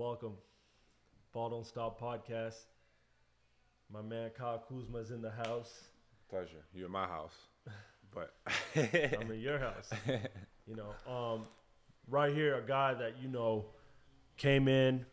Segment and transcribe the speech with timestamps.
[0.00, 0.32] welcome.
[1.34, 2.54] Ball Don't Stop podcast.
[3.92, 5.88] My man Kyle Kuzma is in the house.
[6.30, 6.64] Pleasure.
[6.72, 7.34] You're in my house,
[8.14, 8.32] but
[8.76, 9.90] I'm in your house.
[10.66, 11.46] You know, um,
[12.08, 13.64] right here, a guy that you know
[14.36, 15.04] came in,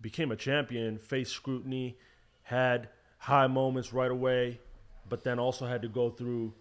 [0.00, 1.98] became a champion, faced scrutiny,
[2.42, 2.88] had
[3.18, 4.60] high moments right away,
[5.06, 6.54] but then also had to go through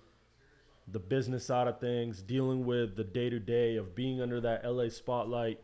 [0.90, 4.70] the business side of things, dealing with the day to day of being under that
[4.70, 5.62] LA spotlight.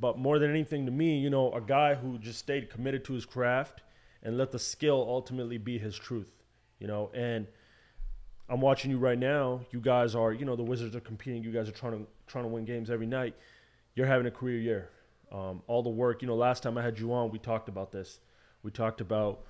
[0.00, 3.12] But more than anything to me, you know, a guy who just stayed committed to
[3.14, 3.82] his craft
[4.22, 6.30] and let the skill ultimately be his truth,
[6.78, 7.46] you know, and
[8.48, 9.60] I'm watching you right now.
[9.72, 11.42] You guys are, you know, the Wizards are competing.
[11.42, 13.34] You guys are trying to trying to win games every night.
[13.94, 14.90] You're having a career year.
[15.30, 16.34] Um, all the work, you know.
[16.36, 18.20] Last time I had you on, we talked about this.
[18.62, 19.40] We talked about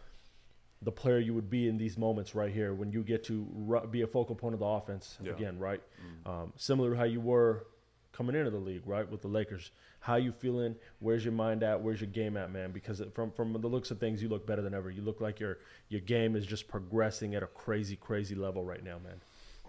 [0.82, 3.86] the player you would be in these moments right here when you get to ru-
[3.86, 5.32] be a focal point of the offense Yeah.
[5.32, 5.80] again, right?
[6.26, 7.66] Um, similar to how you were
[8.12, 9.70] coming into the league, right, with the Lakers.
[10.00, 10.76] How you feeling?
[11.00, 11.80] Where's your mind at?
[11.82, 12.70] Where's your game at, man?
[12.72, 14.90] Because from from the looks of things, you look better than ever.
[14.90, 18.82] You look like your your game is just progressing at a crazy, crazy level right
[18.84, 19.20] now, man.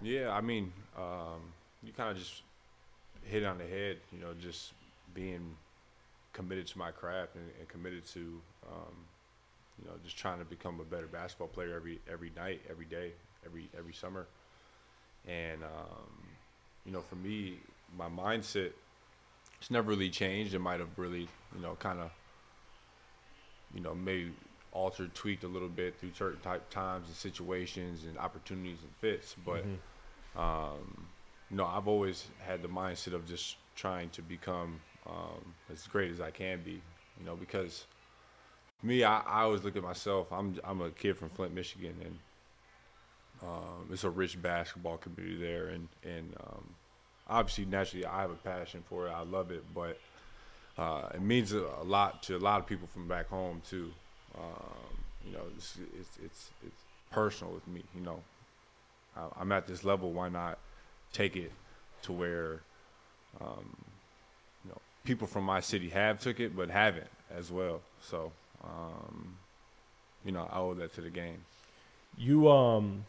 [0.01, 1.41] yeah, I mean, um,
[1.83, 2.43] you kind of just
[3.23, 3.97] hit on the head.
[4.11, 4.73] You know, just
[5.13, 5.55] being
[6.33, 8.19] committed to my craft and, and committed to,
[8.71, 8.95] um,
[9.81, 13.11] you know, just trying to become a better basketball player every every night, every day,
[13.45, 14.27] every every summer.
[15.27, 16.29] And um,
[16.85, 17.57] you know, for me,
[17.97, 18.71] my mindset
[19.59, 20.53] it's never really changed.
[20.53, 22.11] It might have really, you know, kind of,
[23.73, 24.31] you know, maybe
[24.71, 29.35] altered, tweaked a little bit through certain type times and situations and opportunities and fits.
[29.45, 29.65] But,
[30.39, 31.07] um,
[31.49, 36.11] you know, I've always had the mindset of just trying to become um, as great
[36.11, 36.81] as I can be.
[37.19, 37.85] You know, because
[38.81, 40.31] me, I, I always look at myself.
[40.31, 42.19] I'm I'm a kid from Flint, Michigan, and
[43.41, 46.63] um, it's a rich basketball community there, and and um,
[47.29, 49.11] obviously naturally I have a passion for it.
[49.11, 49.99] I love it, but
[50.77, 53.91] uh, it means a, lot to a lot of people from back home too.
[54.37, 57.83] Um, you know, it's, it's it's it's personal with me.
[57.95, 58.19] You know,
[59.15, 60.11] I, I'm at this level.
[60.11, 60.57] Why not
[61.11, 61.51] take it
[62.03, 62.61] to where
[63.41, 63.75] um,
[64.63, 67.81] you know people from my city have took it, but haven't as well.
[68.01, 68.31] So
[68.63, 69.37] um,
[70.25, 71.43] you know, I owe that to the game.
[72.17, 73.05] You um,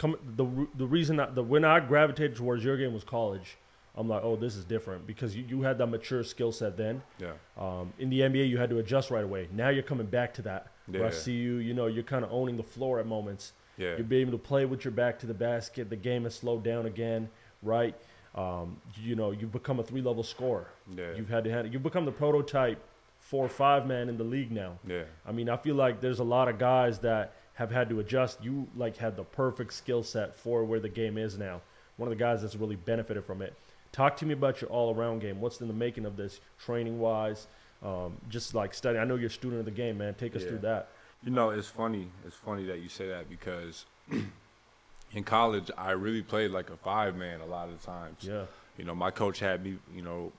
[0.00, 0.46] come the
[0.76, 3.56] the reason that the when I gravitated towards your game was college.
[3.96, 7.02] I'm like, oh, this is different because you, you had that mature skill set then.
[7.18, 9.48] Yeah, Um, in the NBA, you had to adjust right away.
[9.52, 10.68] Now you're coming back to that.
[10.86, 13.52] Where I see you, you know, you're kind of owning the floor at moments.
[13.76, 15.90] yeah, You're being able to play with your back to the basket.
[15.90, 17.28] The game has slowed down again,
[17.62, 17.94] right?
[18.36, 20.68] Um, you know, you've become a three level scorer.
[20.96, 22.78] yeah, You've had to have, you've become the prototype
[23.18, 24.78] four or five man in the league now.
[24.86, 25.02] yeah.
[25.26, 28.42] I mean, I feel like there's a lot of guys that have had to adjust.
[28.42, 31.60] You like had the perfect skill set for where the game is now.
[31.96, 33.54] One of the guys that's really benefited from it.
[33.92, 35.40] Talk to me about your all around game.
[35.40, 37.46] What's in the making of this, training wise?
[37.82, 38.98] Um, just like study.
[38.98, 40.14] I know you're a student of the game, man.
[40.14, 40.48] Take us Yeah.
[40.48, 40.88] through that.
[41.24, 42.08] You know, it's funny.
[42.26, 43.84] It's funny that you say that because
[45.12, 48.18] in college, I really played like a five man a lot of times.
[48.22, 48.44] Yeah.
[48.78, 50.32] You know, my coach had me, you know,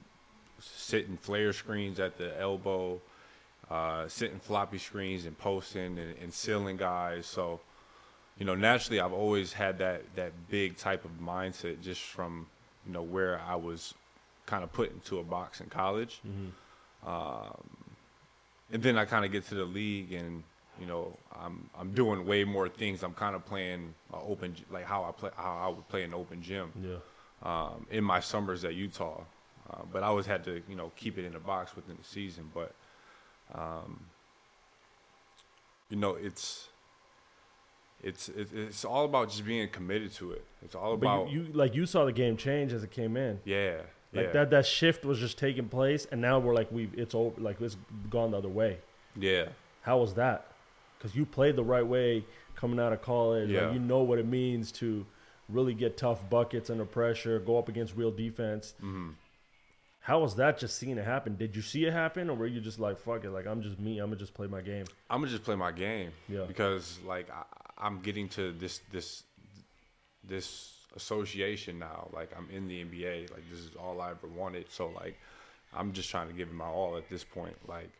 [0.59, 2.99] sitting flare screens at the elbow,
[3.71, 7.25] uh, sitting floppy screens and posting and, and sealing guys.
[7.25, 7.59] So,
[8.37, 12.47] you know, naturally, I've always had that that big type of mindset just from
[12.85, 13.93] you know where I was
[14.45, 16.19] kind of put into a box in college.
[17.05, 17.57] Um,
[18.71, 20.43] and then I kind of get to the league and
[20.79, 23.03] you know I'm I'm doing way more things.
[23.03, 26.41] I'm kind of playing open like how I play how I would play an open
[26.41, 26.97] gym Yeah.
[27.43, 29.21] um, in my summers at Utah.
[29.69, 32.03] Uh, but I always had to you know keep it in the box within the
[32.07, 32.49] season.
[32.53, 32.73] But
[33.53, 34.05] um,
[35.89, 36.67] you know it's.
[38.03, 40.43] It's, it's all about just being committed to it.
[40.65, 43.15] It's all But about you, you like you saw the game change as it came
[43.15, 43.39] in.
[43.45, 43.81] yeah
[44.11, 47.13] Like yeah that that shift was just taking place, and now we're like we've it's
[47.13, 47.39] over.
[47.39, 47.77] Like it's
[48.09, 48.79] gone the other way.
[49.15, 49.49] yeah
[49.83, 50.47] How was that?
[50.97, 52.25] Because you played the right way
[52.55, 53.51] coming out of college.
[53.51, 53.65] Yeah.
[53.65, 55.05] Like you know what it means to
[55.47, 58.73] really get tough buckets under pressure, go up against real defense.
[58.79, 59.09] hmm
[60.01, 61.35] How was that just seeing it happen?
[61.35, 63.79] Did you see it happen, or were you just like, fuck it, like I'm just
[63.79, 64.85] me, I'm gonna just play my game?
[65.09, 66.11] I'm gonna just play my game.
[66.27, 66.45] Yeah.
[66.47, 67.43] Because like I,
[67.77, 69.23] I'm getting to this this
[70.23, 72.09] this association now.
[72.13, 73.31] Like I'm in the NBA.
[73.31, 74.71] Like this is all I ever wanted.
[74.71, 75.19] So like
[75.73, 77.55] I'm just trying to give it my all at this point.
[77.67, 77.91] Like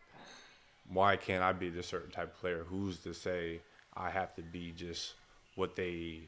[0.92, 2.65] why can't I be this certain type of player?
[2.68, 3.62] Who's to say
[3.95, 5.13] I have to be just
[5.56, 6.21] what they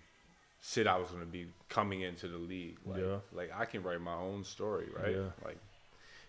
[0.66, 2.78] said I was going to be coming into the league?
[2.86, 3.18] Like, Yeah.
[3.34, 5.14] like I can write my own story, right?
[5.16, 5.32] Yeah.
[5.44, 5.58] Like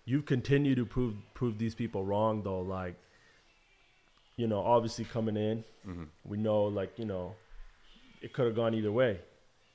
[0.06, 2.60] You've continued to prove prove these people wrong, though.
[2.60, 2.96] Like,
[4.36, 6.08] you know, obviously coming in, Mhm.
[6.24, 7.36] we know, like, you know,
[8.20, 9.20] it could have gone either way.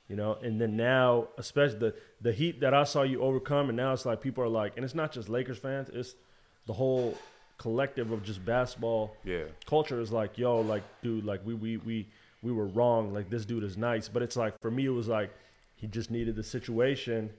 [0.08, 3.76] You know, and then now, especially the the heat that I saw you overcome, and
[3.76, 6.14] now it's like people are like, and it's not just Lakers fans, it's
[6.66, 7.16] the whole
[7.58, 9.44] collective of just basketball Yeah.
[9.66, 12.08] culture is like, yo, like, dude, like we we we
[12.42, 13.12] we were wrong.
[13.12, 15.30] Like this dude is nice, but it's like for me, it was like
[15.74, 17.30] he just needed the situation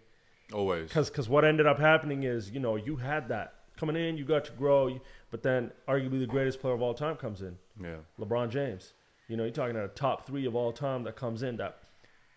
[0.54, 0.88] Always.
[0.90, 4.26] because because what ended up happening is you know you had that coming in, you
[4.26, 5.00] got to grow,
[5.32, 7.98] but then arguably the greatest player of all time comes in, Yeah.
[8.20, 8.94] LeBron James.
[9.28, 11.78] You know, you're talking about a top three of all time that comes in that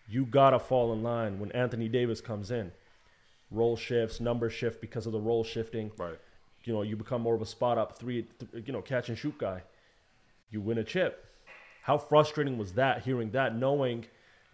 [0.07, 2.71] you gotta fall in line when Anthony Davis comes in.
[3.51, 6.17] Role shifts, number shift because of the role shifting Right.
[6.63, 9.17] you know, you become more of a spot up three, th- you know, catch and
[9.17, 9.61] shoot guy.
[10.49, 11.25] You win a chip.
[11.85, 14.05] How frustrating was that hearing that, knowing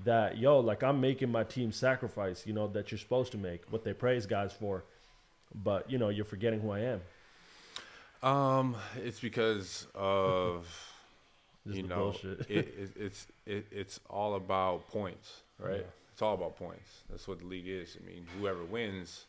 [0.04, 3.64] that, yo, like I'm making my team sacrifice, you know, that you're supposed to make,
[3.70, 4.84] what they praise guys for.
[5.64, 7.02] But, you know, you're forgetting who I am.
[8.22, 10.68] Um, it's because of
[11.66, 15.78] you know it, it, it's it, it's all about points, right?
[15.78, 16.12] Yeah.
[16.12, 17.04] It's all about points.
[17.10, 17.98] That's what the league is.
[18.00, 19.26] I mean, whoever wins,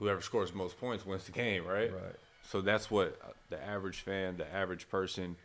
[0.00, 1.92] whoever scores most points wins the game, right?
[1.92, 2.16] right.
[2.42, 5.36] So that's what uh, the average fan, the average person,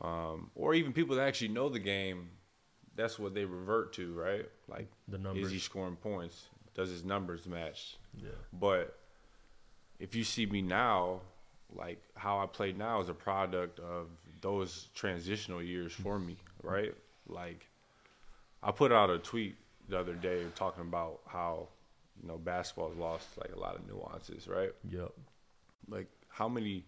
[0.00, 2.30] um, or even people that actually know the game,
[2.96, 4.48] that's what they revert to, right?
[4.68, 6.46] Like, The is he scoring points?
[6.74, 7.96] Does his numbers match?
[8.16, 8.30] Yeah.
[8.52, 8.98] But
[9.98, 11.20] if you see me now,
[11.74, 14.08] like how I play now is a product of
[14.40, 16.94] those transitional years for me, right?
[17.28, 17.66] Like
[18.62, 19.56] I put out a tweet
[19.88, 21.68] the other day talking about how
[22.20, 24.72] you know basketball's lost like a lot of nuances, right?
[24.90, 25.12] Yep.
[25.88, 26.84] Like how many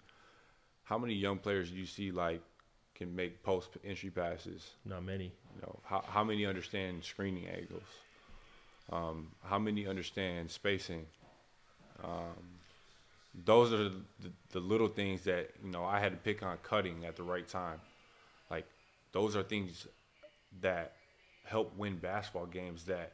[0.82, 2.42] how many young players do you see like
[2.94, 4.70] can make post entry passes?
[4.84, 5.32] Not many.
[5.56, 7.82] You know, how how many understand screening angles?
[8.92, 11.06] Um, how many understand spacing?
[12.02, 12.60] Um,
[13.44, 16.58] those are the, the, the little things that you know I had to pick on
[16.62, 17.80] cutting at the right time.
[18.50, 18.66] Like
[19.12, 19.86] those are things
[20.60, 20.92] that
[21.44, 23.12] help win basketball games that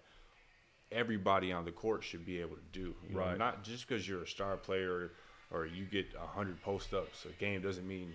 [0.93, 2.95] everybody on the court should be able to do.
[3.09, 3.39] You know, Right.
[3.39, 5.13] not just because you're a star player
[5.51, 8.13] or you get hundred post ups a game doesn't mean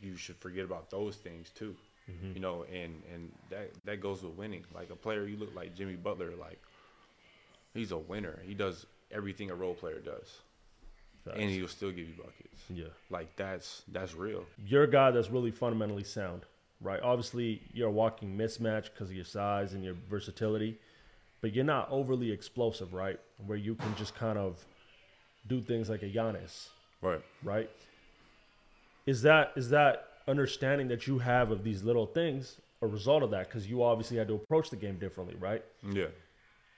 [0.00, 1.74] you should forget about those things too.
[2.10, 2.32] Mm-hmm.
[2.34, 4.64] You know, and and that that goes with winning.
[4.74, 6.30] Like a player, you look like Jimmy Butler.
[6.40, 6.60] Like
[7.74, 8.38] he's a winner.
[8.46, 10.38] He does everything a role player does,
[11.24, 11.36] Facts.
[11.38, 12.62] and he'll still give you buckets.
[12.70, 12.84] yeah.
[13.10, 14.44] Like that's that's real.
[14.66, 16.42] you're a guy that's really fundamentally sound,
[16.80, 17.00] right?
[17.02, 20.78] Obviously, you're a walking mismatch because of your size and your versatility,
[21.42, 23.18] but you're not overly explosive, right?
[23.46, 24.64] Where you can just kind of
[25.46, 26.68] do things like a Giannis,
[27.02, 27.20] Right.
[27.42, 27.70] right?
[29.08, 33.30] Is that is that understanding that you have of these little things a result of
[33.30, 33.48] that?
[33.48, 35.64] Because you obviously had to approach the game differently, right?
[35.82, 36.08] Yeah.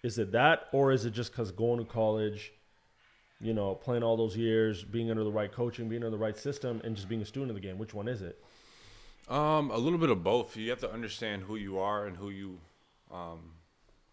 [0.05, 2.53] Is it that, or is it just because going to college,
[3.41, 6.39] you know, playing all those years, being under the right coaching, being under the right
[6.39, 7.79] system, and just being a student of the game?
[7.79, 8.39] Which one is it?
[9.29, 10.57] Um, a little bit of both.
[10.57, 12.59] You have to understand who you are and who you,
[13.13, 13.41] um,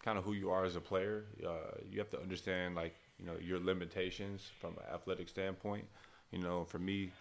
[0.04, 1.22] kind of who you are as a player.
[1.46, 5.84] Uh, you have to understand like you know your limitations from an athletic standpoint.
[6.32, 7.12] You know, for me,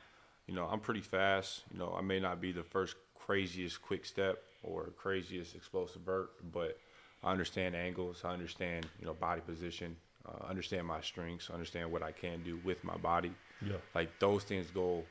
[0.48, 1.64] you know, I'm pretty fast.
[1.72, 6.30] You know, I may not be the first craziest quick step or craziest explosive vert,
[6.54, 6.78] but
[7.24, 8.22] I understand angles.
[8.24, 9.96] I understand you know body position.
[10.26, 11.50] Uh, understand my strengths.
[11.50, 13.34] Understand what I can do with my body.
[13.66, 13.76] Yeah.
[13.96, 15.04] Like those things go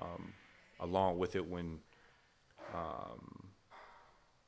[0.00, 0.32] um,
[0.80, 1.78] along with it when
[2.74, 3.48] um,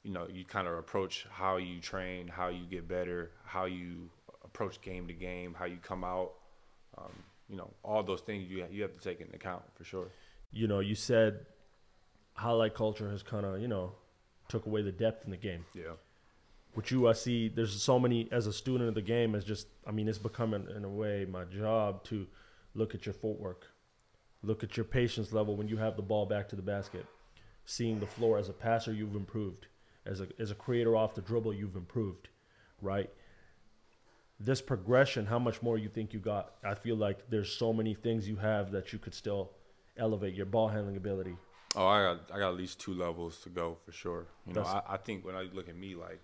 [0.03, 4.11] you know you kind of approach how you train, how you get better, how you
[4.45, 6.33] approach game to game, how you come out.
[6.97, 7.13] Um,
[7.49, 10.09] you know, all those things you you have to take into account for sure.
[10.51, 11.47] you know, you said
[12.35, 13.93] highlight culture has kind of, you know,
[14.49, 15.65] took away the depth in the game.
[15.75, 15.93] Yeah.
[16.75, 19.35] With you, I see there's so many as a student of the game.
[19.35, 22.27] It's just, I mean, it's becoming in a way my job to
[22.75, 23.67] look at your footwork,
[24.43, 27.07] look at your patience level when you have the ball back to the basket,
[27.65, 29.67] seeing the floor as a passer, you've improved.
[30.07, 32.29] As a as a creator off the dribble, you've improved,
[32.81, 33.11] right?
[34.41, 36.53] This progression, how much more you think you got?
[36.65, 39.51] I feel like there's so many things you have that you could still
[39.97, 41.37] elevate your ball handling ability.
[41.75, 44.27] Oh, I got I got at least two levels to go for sure.
[44.47, 46.21] You know, I, I think when I look at me, like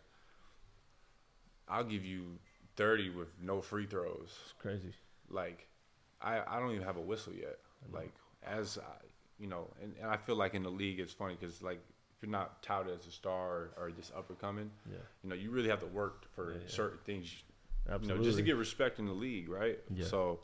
[1.69, 2.39] I'll give you
[2.77, 4.31] thirty with no free throws.
[4.45, 4.95] It's crazy.
[5.29, 5.67] like
[6.23, 7.59] I, I don't even have a whistle yet.
[7.93, 8.13] Like
[8.47, 9.05] as I,
[9.39, 11.81] you know, and, and I feel like in the league it's funny because like
[12.17, 15.29] if you're not touted as a star or, or just up and coming, Yeah, you
[15.31, 16.69] know, you really have to work for Yeah, yeah.
[16.69, 17.35] certain things.
[17.89, 18.09] Absolutely.
[18.15, 19.79] You know, just to get respect in the league, right?
[19.95, 20.05] Yeah.
[20.07, 20.41] So,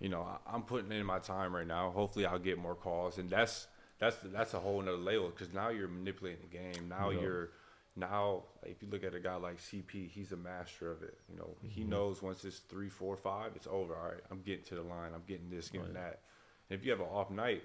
[0.00, 1.90] you know, I, I'm putting in my time right now.
[1.90, 3.66] Hopefully, I'll get more calls, and that's
[3.98, 6.88] that's that's a whole nother level because now you're manipulating the game.
[6.88, 7.20] Now Yeah.
[7.20, 7.50] you're
[7.96, 11.16] now like, if you look at a guy like CP, he's a master of it.
[11.30, 11.90] You know, he Mm-hmm.
[11.90, 13.94] knows once it's three, four, five, it's over.
[13.94, 15.12] All right, I'm getting to the line.
[15.14, 15.94] I'm getting this, getting Right.
[15.94, 16.20] that.
[16.68, 17.62] And if you have an off night,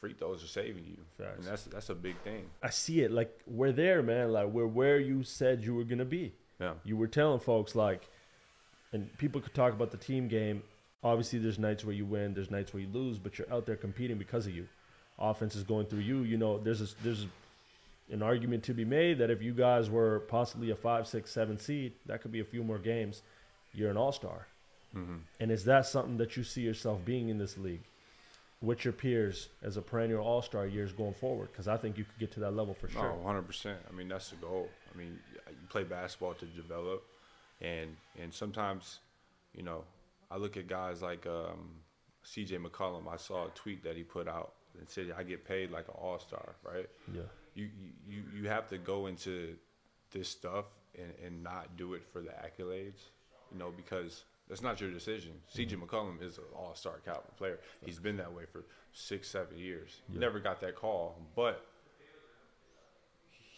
[0.00, 1.38] free throws are saving you, Facts.
[1.38, 2.46] and that's that's a big thing.
[2.62, 3.10] I see it.
[3.12, 4.32] Like we're there, man.
[4.32, 6.34] Like we're where you said you were gonna be.
[6.60, 8.08] Yeah, You were telling folks like,
[8.92, 10.62] and people could talk about the team game.
[11.04, 13.76] Obviously, there's nights where you win, there's nights where you lose, but you're out there
[13.76, 14.68] competing because of you.
[15.18, 16.22] Offense is going through you.
[16.22, 17.26] You know, there's a, there's
[18.10, 21.58] an argument to be made that if you guys were possibly a five, six, seven
[21.58, 23.22] seed, that could be a few more games.
[23.74, 24.46] You're an all star.
[24.92, 27.82] hmm And is that something that you see yourself being in this league
[28.60, 31.48] with your peers as a perennial all star years going forward?
[31.50, 33.16] Because I think you could get to that level for sure.
[33.24, 33.78] Hundred percent.
[33.88, 34.68] I mean, that's the goal.
[34.94, 35.18] I mean,
[35.48, 37.02] you play basketball to develop,
[37.62, 38.98] and and sometimes,
[39.54, 39.84] you know,
[40.30, 41.70] I look at guys like um,
[42.24, 42.58] C.J.
[42.58, 43.12] McCollum.
[43.12, 45.94] I saw a tweet that he put out and said, "I get paid like an
[45.96, 46.88] all star." Right?
[47.14, 47.22] Yeah.
[47.54, 47.68] You
[48.08, 49.54] you you have to go into
[50.10, 53.00] this stuff and and not do it for the accolades,
[53.50, 54.24] you know, because.
[54.48, 55.32] That's not your decision.
[55.48, 55.76] C.J.
[55.76, 57.58] McCollum is an all-star caliber player.
[57.86, 60.02] He's been that way for six, seven years.
[60.12, 60.18] Yeah.
[60.18, 61.64] Never got that call, but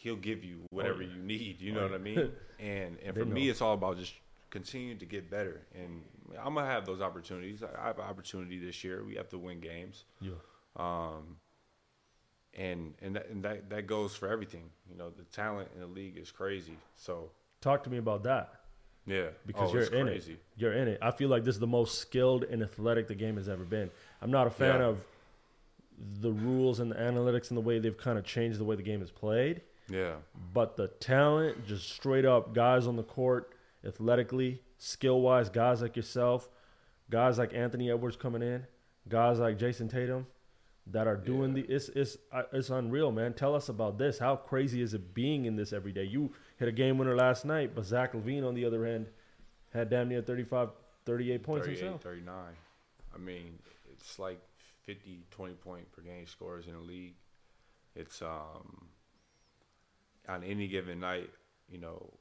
[0.05, 1.15] he'll give you whatever yeah.
[1.17, 1.61] you need.
[1.61, 2.31] You know Oh, what I mean?
[2.61, 4.15] And and for me, it's all about just
[4.51, 5.63] continuing to get better.
[5.75, 6.03] And
[6.41, 7.63] I'm gonna have those opportunities.
[7.65, 9.03] I have an opportunity this year.
[9.05, 10.05] We have to win games.
[10.21, 10.33] Yeah.
[10.77, 11.39] Um,
[12.55, 14.71] and and that, and that that goes for everything.
[14.89, 16.77] You know, the talent in the league is crazy.
[16.97, 17.31] So
[17.61, 18.53] Talk to me about that.
[19.07, 20.35] yeah, because Oh, you're in crazy.
[20.35, 20.39] it.
[20.57, 20.99] You're in it.
[21.03, 23.91] I feel like this is the most skilled and athletic the game has ever been.
[24.23, 24.87] I'm not a fan Yeah.
[24.87, 25.05] of
[26.21, 28.83] the rules and the analytics and the way they've kind of changed the way the
[28.83, 30.17] game is played, Yeah,
[30.53, 33.53] but the talent, just straight up guys on the court,
[33.87, 36.49] athletically, skill wise, guys like yourself,
[37.11, 38.67] guys like Anthony Edwards coming in,
[39.09, 40.27] guys like Jayson Tatum
[40.87, 41.63] that are doing Yeah.
[41.63, 42.17] the it's it's
[42.53, 43.35] it's unreal, man.
[43.35, 44.19] Tell us about this.
[44.19, 46.05] How crazy is it being in this every day?
[46.05, 49.09] You hit a game winner last night, but Zach LaVine on the other end
[49.73, 50.71] had damn near 35,
[51.05, 52.03] 38 points 38, himself.
[52.03, 52.35] 39.
[53.15, 53.59] I mean,
[53.93, 54.41] it's like
[54.85, 57.15] 50, 20 point per game scores in the league.
[57.95, 58.89] It's um
[60.29, 61.31] on any given night,
[61.69, 62.13] you know,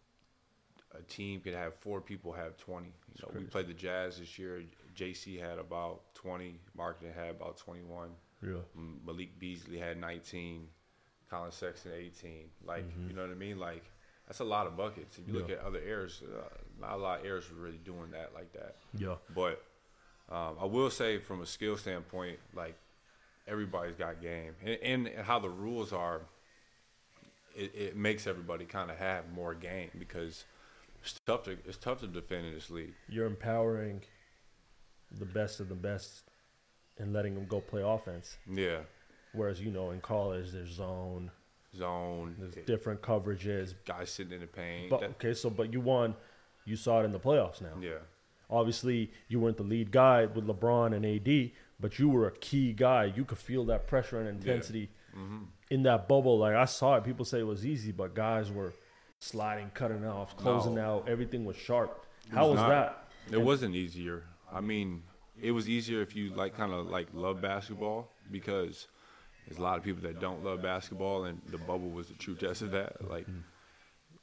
[0.98, 2.88] a team could have four people have 20.
[2.88, 2.93] You
[3.24, 4.63] know, we played the Jazz this year.
[4.95, 6.60] JC had about 20.
[6.77, 8.10] Markkanen had about 21.
[8.45, 8.57] Yeah.
[9.05, 10.67] Malik Beasley had 19.
[11.29, 12.50] Collin Sexton 18.
[12.63, 13.07] Like, Mhm.
[13.07, 13.57] you know what I mean?
[13.57, 13.83] Like,
[14.27, 15.17] that's a lot of buckets.
[15.17, 16.48] If you look at other errors, uh,
[16.79, 18.75] not a lot of errors were really doing that like that.
[18.93, 19.15] Yeah.
[19.33, 19.63] But
[20.29, 22.75] um, I will say, from a skill standpoint, like
[23.48, 26.22] everybody's got game, and, and how the rules are,
[27.55, 30.45] it, it makes everybody kind of have more game because
[31.01, 32.93] it's tough to it's tough to defend in this league.
[33.10, 34.01] You're empowering
[35.12, 36.24] the best of the best
[36.98, 38.38] and letting them go play offense.
[38.51, 38.79] Yeah,
[39.33, 41.31] Whereas, you know, in college, there's zone,
[41.75, 43.74] zone, there's it- different coverages.
[43.86, 44.89] guys sitting in the paint.
[44.89, 46.15] But okay, so but you won.
[46.65, 47.75] You saw it in the playoffs now.
[47.81, 47.98] yeah,
[48.50, 52.72] Obviously, you weren't the lead guy with LeBron and AD, but you were a key
[52.74, 53.05] guy.
[53.05, 56.38] You could feel that pressure and intensity hmm in that bubble.
[56.38, 57.03] Like I saw it.
[57.03, 58.74] People say it was easy, but guys were
[59.20, 60.82] sliding, cutting off, closing No.
[60.82, 61.10] out.
[61.10, 62.05] Everything was sharp.
[62.27, 62.70] It How was was not.
[62.70, 63.08] that?
[63.34, 64.24] It wasn't easier.
[64.51, 65.03] I mean,
[65.41, 68.88] it was easier if you like kind of like love basketball because
[69.48, 72.36] there's a lot of people that don't love basketball, and the bubble was the true
[72.36, 73.10] test of that.
[73.10, 73.27] Like,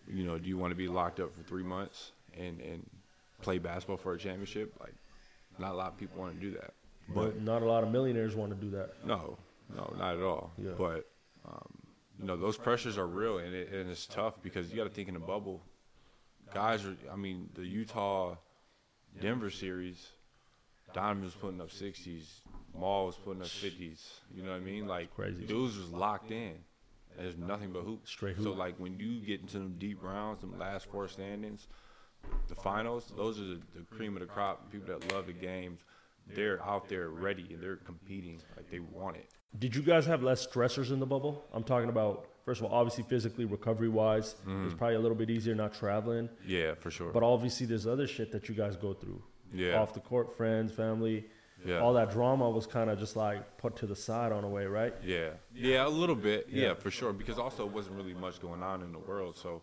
[0.06, 2.88] you know, do you want to be locked up for three months and and
[3.42, 4.72] play basketball for a championship?
[4.80, 4.94] Like,
[5.58, 6.74] not a lot of people want to do that.
[7.08, 8.90] But not a lot of millionaires want to do that.
[9.04, 9.36] no,
[9.74, 10.52] no, not at all.
[10.58, 10.72] Yeah.
[10.76, 11.08] But
[11.46, 11.68] um,
[12.18, 14.90] you know, those pressures are real, and, it, and it's tough because you got to
[14.90, 15.62] think in a bubble.
[16.52, 16.96] Guys are.
[17.12, 18.36] I mean, the Utah
[19.20, 20.08] Denver series,
[20.92, 22.40] Donovan was putting up sixties,
[22.76, 24.20] Maul was putting up fifties.
[24.34, 24.86] You know what I mean?
[24.86, 25.44] Like Crazy.
[25.46, 26.54] dudes was locked in.
[27.18, 28.10] There's nothing but hoops.
[28.10, 28.44] Straight hoop.
[28.44, 31.66] So like when you get into them deep rounds, them last four standings,
[32.48, 34.70] the finals, those are the, the cream of the crop.
[34.70, 35.80] People that love the games,
[36.34, 39.30] they're out there ready and they're competing like they want it.
[39.58, 41.44] Did you guys have less stressors in the bubble?
[41.52, 44.66] I'm talking about first of all, obviously physically, recovery wise, mm-hmm.
[44.66, 46.28] it's probably a little bit easier not traveling.
[46.46, 47.12] Yeah, for sure.
[47.12, 49.22] But obviously, there's other shit that you guys go through
[49.52, 51.26] yeah, off the court, friends, family.
[51.64, 54.48] yeah, All that drama was kind of just like put to the side on a
[54.48, 54.94] way, right?
[55.04, 56.48] yeah, yeah, a little bit.
[56.50, 56.68] Yeah.
[56.68, 56.74] Yeah.
[56.74, 57.12] for sure.
[57.12, 59.62] Because also it wasn't really much going on in the world, so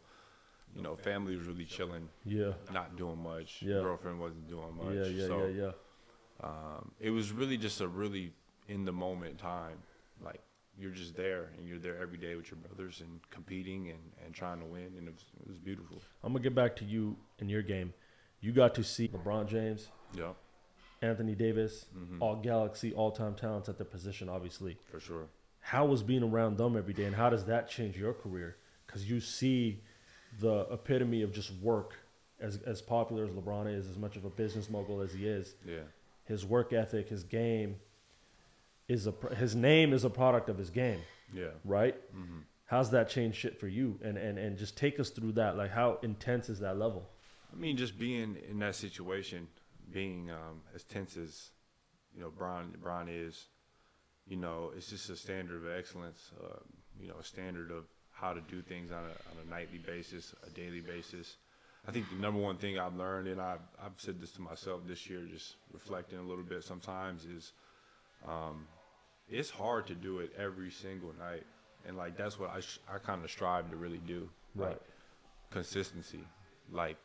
[0.76, 3.62] you know, family was really chilling, Yeah, not doing much.
[3.62, 3.82] Yeah.
[3.82, 4.96] Girlfriend wasn't doing much.
[4.96, 5.72] yeah, yeah, so, yeah, yeah.
[6.44, 8.34] Um, it was really just a really
[8.68, 9.78] in the moment time.
[10.24, 10.42] Like
[10.78, 14.34] you're just there and you're there every day with your brothers and competing and, and
[14.34, 16.02] trying to win, and it was, it was beautiful.
[16.24, 17.94] I'm gonna get back to you in your game.
[18.42, 20.34] You got to see LeBron James, Yeah,
[21.02, 22.22] Anthony Davis, Mhm.
[22.22, 24.78] all Galaxy, all-time talents at their position, obviously.
[24.92, 25.28] for sure.
[25.60, 28.58] How was being around them every day, and how does that change your career?
[28.86, 29.82] Because you see
[30.40, 31.96] the epitome of just work.
[32.40, 35.56] As as popular as LeBron is, as much of a business mogul as he is,
[35.66, 35.80] Yeah,
[36.28, 37.78] his work ethic, his game.
[38.88, 41.02] is a his name is a product of his game,
[41.34, 41.52] Yeah.
[41.66, 41.96] right?
[42.12, 44.00] hmm How's that changed shit for you?
[44.04, 45.56] And and and just take us through that.
[45.58, 47.10] Like how intense is that level?
[47.54, 49.48] I mean, just being in that situation,
[49.92, 51.50] being um, as tense as
[52.14, 53.46] you know Bron Bron is,
[54.28, 56.32] you know, it's just a standard of excellence.
[56.44, 56.60] Uh,
[57.00, 60.34] you know, a standard of how to do things on a on a nightly basis,
[60.46, 61.38] a daily basis.
[61.88, 64.82] I think the number one thing I've learned, and I've I've said this to myself
[64.86, 67.54] this year, just reflecting a little bit sometimes, is
[68.28, 68.68] um,
[69.30, 71.46] it's hard to do it every single night,
[71.88, 74.30] and like that's what I sh- I kind of strive to really do.
[74.56, 74.82] Like, Right.
[75.52, 76.24] consistency,
[76.72, 76.98] like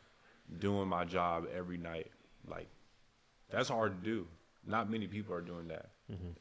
[0.59, 2.11] doing my job every night.
[2.47, 2.67] Like
[3.49, 4.27] that's hard to do.
[4.65, 5.91] Not many people are doing that.
[6.11, 6.31] Mm-hmm.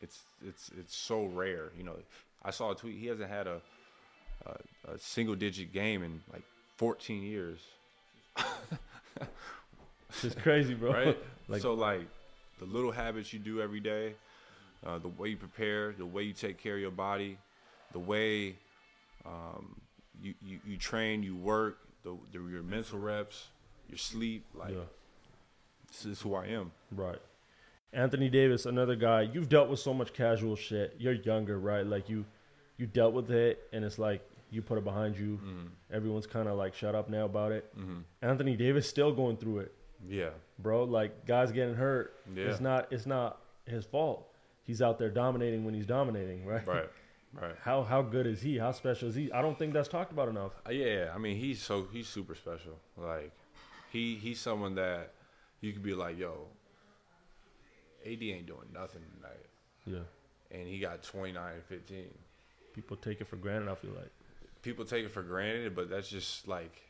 [0.00, 1.70] It's it's it's so rare.
[1.76, 1.96] You know,
[2.42, 2.98] I saw a tweet.
[2.98, 3.60] He hasn't had a
[4.46, 6.42] a, a single digit game in like
[6.76, 7.60] 14 years,
[10.22, 10.92] It's crazy, bro.
[10.92, 11.18] right?
[11.46, 12.06] Like- so like
[12.58, 14.14] the little habits you do every day,
[14.86, 17.36] uh, the way you prepare, the way you take care of your body,
[17.92, 18.56] the way
[19.26, 19.78] um,
[20.22, 23.48] you, you you train, you work, the, the your mental reps,
[23.90, 24.84] your sleep, like yeah.
[25.88, 26.72] this is who I am.
[26.90, 27.20] Right.
[27.92, 29.22] Anthony Davis, another guy.
[29.22, 30.96] You've dealt with so much casual shit.
[30.98, 31.86] You're younger, right?
[31.86, 32.24] Like you,
[32.78, 35.38] you dealt with it, and it's like you put it behind you.
[35.42, 35.66] Mm-hmm.
[35.92, 37.76] Everyone's kind of like shut up now about it.
[37.78, 37.98] Mm-hmm.
[38.22, 39.74] Anthony Davis still going through it,
[40.08, 40.84] Yeah, bro.
[40.84, 42.14] Like guys getting hurt.
[42.34, 42.86] yeah, It's not.
[42.92, 44.28] It's not his fault.
[44.62, 46.66] He's out there dominating when he's dominating, right?
[46.66, 46.88] right,
[47.34, 47.54] right.
[47.62, 48.56] How how good is he?
[48.58, 49.30] How special is he?
[49.32, 50.52] I don't think that's talked about enough.
[50.66, 52.78] Uh, yeah, I mean he's so he's super special.
[52.96, 53.32] Like
[53.92, 55.12] he he's someone that
[55.60, 56.46] you could be like, yo,
[58.06, 59.46] AD ain't doing nothing tonight,
[59.86, 60.04] Yeah.
[60.58, 62.04] and he got 29 and 15.
[62.74, 63.70] People take it for granted.
[63.70, 64.10] I feel like.
[64.64, 66.82] People take it for granted, but that's just like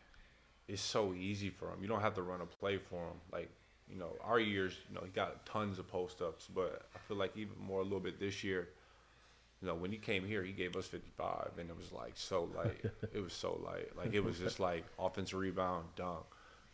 [0.69, 1.79] it's so easy for him.
[1.83, 3.17] You don't have to run a play for him.
[3.33, 3.51] Like
[3.91, 7.17] you know, our years, you know, he got tons of post ups, but I feel
[7.19, 8.69] like even more a little bit this year.
[9.61, 12.49] You know, when he came here, he gave us 55, and it was like so
[12.57, 12.85] light.
[13.15, 13.97] it was so light.
[13.97, 16.25] Like it was just like offensive rebound, dunk,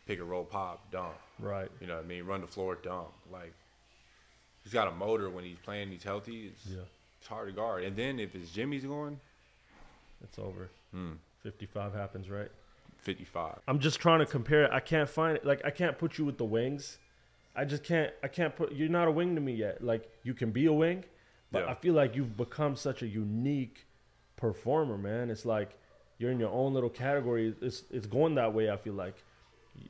[0.05, 1.13] pick and roll, pop, dunk.
[1.39, 1.69] Right.
[1.81, 2.25] You know what I mean?
[2.25, 3.07] Run the floor, dunk.
[3.31, 3.53] Like
[4.63, 5.89] he's got a motor when he's playing.
[5.89, 6.47] He's healthy.
[6.47, 6.81] It's, Yeah.
[7.19, 7.83] it's hard to guard.
[7.83, 9.19] And then if his Jimmy's going,
[10.23, 10.69] It's over.
[10.91, 12.49] Hmm, 55 happens, right?
[12.97, 13.59] 55.
[13.67, 14.71] I'm just trying to compare it.
[14.71, 15.45] I can't find it.
[15.45, 16.99] Like I can't put you with the wings.
[17.55, 18.11] I just can't.
[18.23, 18.73] I can't put.
[18.73, 19.83] You're not a wing to me yet.
[19.83, 21.03] Like you can be a wing,
[21.51, 21.71] but Yeah.
[21.71, 23.87] I feel like you've become such a unique
[24.37, 25.29] performer, man.
[25.29, 25.77] It's like
[26.19, 27.55] you're in your own little category.
[27.61, 28.69] It's it's going that way.
[28.69, 29.15] I feel like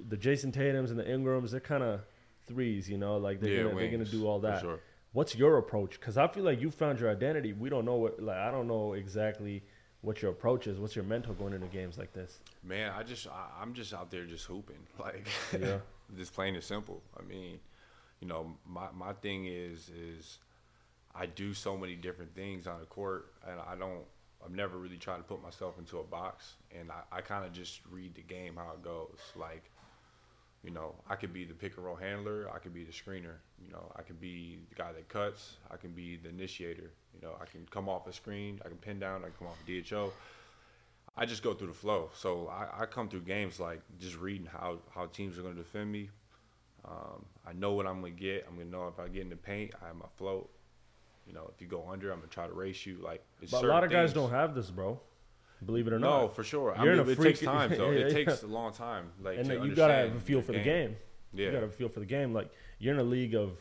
[0.08, 2.02] the Jayson Tatum's and the Ingrams, they're kind of
[2.48, 2.90] threes.
[2.90, 4.62] You know, like they're yeah, gonna, they're gonna do all that.
[4.62, 4.80] sure.
[5.14, 6.00] What's your approach?
[6.00, 7.52] Because I feel like you found your identity.
[7.52, 8.22] We don't know what.
[8.24, 9.64] Like I don't know exactly
[10.02, 10.80] what your approach is.
[10.80, 12.40] What's your mental going into games like this?
[12.64, 15.28] Man, I just I, I'm just out there just hooping, like
[15.60, 15.78] Yeah.
[16.18, 17.02] just plain and simple.
[17.18, 17.60] I mean,
[18.20, 20.40] you know, my my thing is is
[21.14, 24.04] I do so many different things on the court, and I don't.
[24.44, 27.54] I've never really tried to put myself into a box, and I, I kind of
[27.54, 29.20] just read the game how it goes.
[29.36, 29.70] Like,
[30.64, 33.36] you know, I could be the pick and roll handler, I could be the screener,
[33.64, 36.90] you know, I could be the guy that cuts, I can be the initiator,
[37.22, 39.48] you know, I can come off a screen, I can pin down, I can come
[39.48, 40.12] off a DHO.
[41.18, 42.10] I just go through the flow.
[42.14, 45.62] So I, I come through games like just reading how, how teams are going to
[45.62, 46.10] defend me.
[46.86, 48.46] Um, I know what I'm going to get.
[48.48, 50.50] I'm going to know if I get in the paint, I have my float.
[51.28, 52.98] You know, if you go under, I'm going to try to race you.
[53.04, 55.00] Like, it's But a lot of guys things- don't have this, bro.
[55.64, 56.22] Believe it or No, not.
[56.22, 56.74] No, for sure.
[56.78, 57.92] You're mean, in a it takes freak- time, though.
[57.92, 58.14] Yeah, it yeah.
[58.26, 59.12] takes a long time.
[59.22, 60.96] Like, and to you gotta have a feel for the game.
[61.34, 61.46] Yeah.
[61.48, 62.34] You gotta have a feel for the game.
[62.34, 63.52] Like you're in a league of.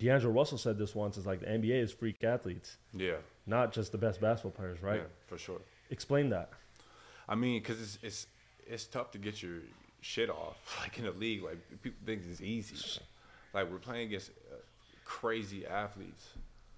[0.00, 1.16] D'Angelo Russell said this once.
[1.16, 3.16] It's like the NBA is freak athletes, yeah.
[3.46, 4.96] not just the best basketball players, right?
[5.02, 5.60] Yeah, for sure.
[5.90, 6.50] Explain that.
[7.28, 8.26] I mean, because it's, it's
[8.66, 9.58] it's tough to get your
[10.00, 10.56] shit off.
[10.82, 13.00] Like in the league, like people think it's easy.
[13.52, 14.56] Like we're playing against uh,
[15.04, 16.30] crazy athletes.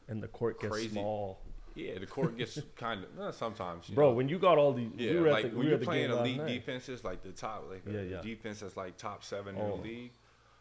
[0.09, 0.89] And the court gets Crazy.
[0.89, 1.39] small,
[1.75, 3.87] Yeah, the court gets kind of uh, sometimes.
[3.89, 4.11] Bro.
[4.11, 4.15] know.
[4.17, 7.05] When you got all the, yeah, we like the, when we you're playing elite defenses,
[7.05, 8.21] like the top, like Yeah, the yeah.
[8.23, 9.77] defense that's like top seven in Oh.
[9.77, 10.13] the league,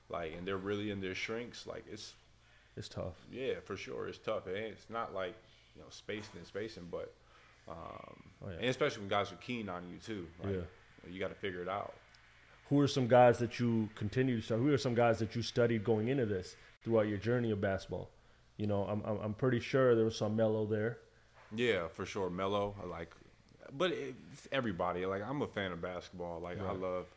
[0.10, 1.65] like and they're really in their shrinks.
[1.65, 2.13] Like it's
[2.77, 3.15] It's tough.
[3.31, 4.47] yeah, for sure, it's tough.
[4.47, 5.36] Ain't, it's not like
[5.75, 7.13] you know spacing and spacing, but
[7.67, 7.75] um,
[8.43, 8.55] Oh, yeah.
[8.57, 10.25] and especially when guys are keen on you too.
[10.43, 10.62] Like, Yeah.
[11.12, 11.93] you got to figure it out.
[12.69, 14.55] Who are some guys that you continue to?
[14.57, 18.10] Who are some guys that you studied going into this throughout your journey of basketball?
[18.57, 20.97] You know, I'm I'm, I'm pretty sure there was some Melo there.
[21.53, 22.29] Yeah, for sure.
[22.29, 23.13] Melo, I like,
[23.77, 25.05] but it's everybody.
[25.05, 26.39] Like, I'm a fan of basketball.
[26.39, 27.07] Like, I love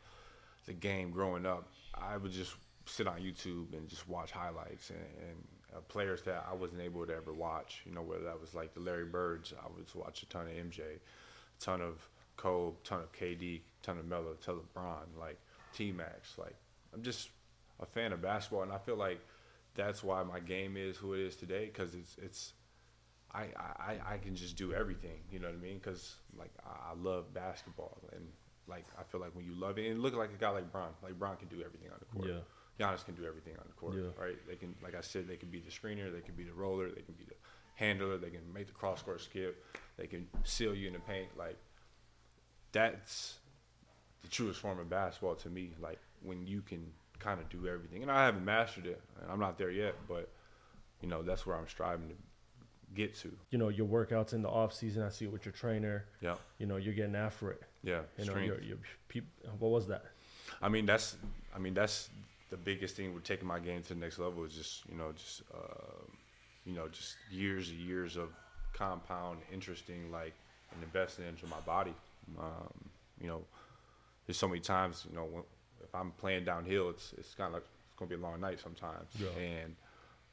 [0.67, 1.11] the game.
[1.12, 5.37] Growing up, I would just sit on YouTube and just watch highlights and, and
[5.75, 7.83] uh, players that I wasn't able to ever watch.
[7.87, 10.53] You know, whether that was like the Larry Birds, I would watch a ton of
[10.53, 15.38] MJ, a ton of Kobe, ton of KD, ton of Melo, ton of LeBron, like
[15.73, 16.37] T Max.
[16.38, 16.57] Like,
[16.92, 17.31] I'm just
[17.81, 19.20] a fan of basketball, and I feel like
[19.75, 22.53] that's why my game is who it is today because it's it's
[23.33, 25.20] I, I I can just do everything.
[25.31, 25.79] You know what I mean?
[25.79, 28.27] Because like I, love basketball and
[28.68, 30.90] like I feel like when you love it and look like a guy like Bron,
[31.03, 32.29] like Bron can do everything on the court.
[32.29, 32.42] Yeah.
[32.79, 34.11] Giannis can do everything on the court, Yeah.
[34.23, 34.37] right?
[34.49, 36.89] They can, like I said, they can be the screener, they can be the roller,
[36.91, 37.35] they can be the
[37.75, 39.65] handler, they can make the cross court skip,
[39.97, 41.29] they can seal you in the paint.
[41.39, 41.57] Like
[42.73, 43.35] that's
[44.23, 45.73] the truest form of basketball to me.
[45.81, 49.41] Like when you can kind of do everything, and I haven't mastered it, and I'm
[49.41, 50.29] not there yet, but
[51.01, 52.15] you know that's where I'm striving to
[52.95, 53.33] get to.
[53.51, 55.03] You know, your workouts in the off season.
[55.03, 56.05] I see it with your trainer.
[56.21, 57.63] Yeah, You know, you're getting after it.
[57.83, 58.03] yeah.
[58.19, 58.79] You know, your, your
[59.59, 60.05] what was that?
[60.63, 61.17] I mean, that's
[61.55, 62.09] I mean that's
[62.55, 65.11] the biggest thing with taking my game to the next level is just you know
[65.12, 66.05] just uh,
[66.64, 68.29] you know just years and years of
[68.73, 70.35] compound, interesting like
[70.73, 71.95] and investing into my body.
[72.38, 72.73] Um,
[73.21, 73.45] you know,
[74.27, 75.43] there's so many times you know when,
[75.83, 78.61] if I'm playing downhill, it's it's kind of like it's gonna be a long night
[78.61, 79.43] sometimes, Yeah.
[79.43, 79.75] and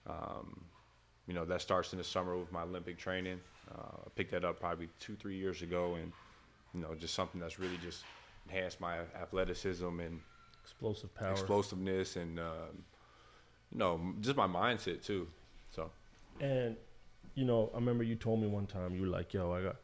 [0.07, 0.61] um,
[1.27, 3.39] you know that starts in the summer with my Olympic training.
[3.73, 6.11] Uh, I picked that up probably two three years ago, and
[6.75, 8.03] you know just something that's really just
[8.47, 10.19] enhanced my athleticism and
[10.63, 11.31] Explosive power.
[11.31, 12.85] explosiveness and um,
[13.71, 15.27] you know just my mindset too.
[15.69, 15.91] So
[16.39, 16.75] And
[17.35, 19.75] you know, I remember you told me one time you were like, "Yo, I got,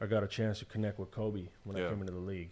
[0.00, 2.50] I got a chance to connect with Kobe when I came into the league."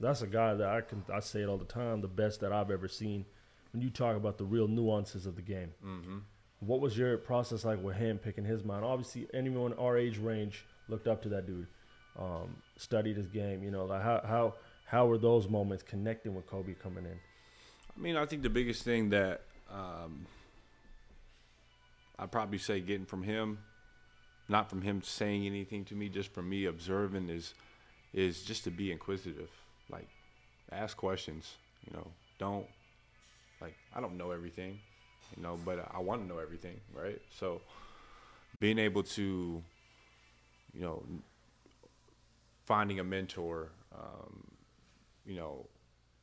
[0.00, 2.52] That's a guy that I can I say it all the time, the best that
[2.52, 3.24] I've ever seen.
[3.72, 6.18] When you talk about the real nuances of the game, hmm
[6.60, 8.84] what was your process like with him picking his mind?
[8.84, 11.66] Obviously, anyone our age range looked up to that dude,
[12.18, 13.62] um, studied his game.
[13.62, 17.18] You know, like how how how were those moments connecting with Kobe coming in?
[17.96, 19.42] I mean, I think the biggest thing that
[19.72, 20.26] um,
[22.18, 23.58] I'd probably say getting from him,
[24.48, 27.54] not from him saying anything to me, just from me observing, is
[28.12, 29.50] is just to be inquisitive.
[29.90, 30.08] Like,
[30.70, 31.54] ask questions.
[31.86, 32.06] You know,
[32.38, 32.66] don't
[33.60, 34.78] like I don't know everything,
[35.36, 37.20] you know, but I want to know everything, right?
[37.38, 37.60] So,
[38.60, 39.62] being able to,
[40.72, 41.02] you know,
[42.64, 44.44] finding a mentor, um,
[45.26, 45.66] you know,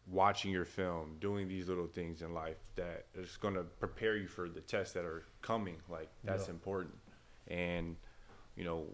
[0.08, 4.28] watching your film, doing these little things in life that is going to prepare you
[4.28, 5.78] for the tests that are coming.
[5.90, 6.52] Like that's Yeah.
[6.52, 6.96] important.
[7.48, 7.96] And
[8.56, 8.88] you know,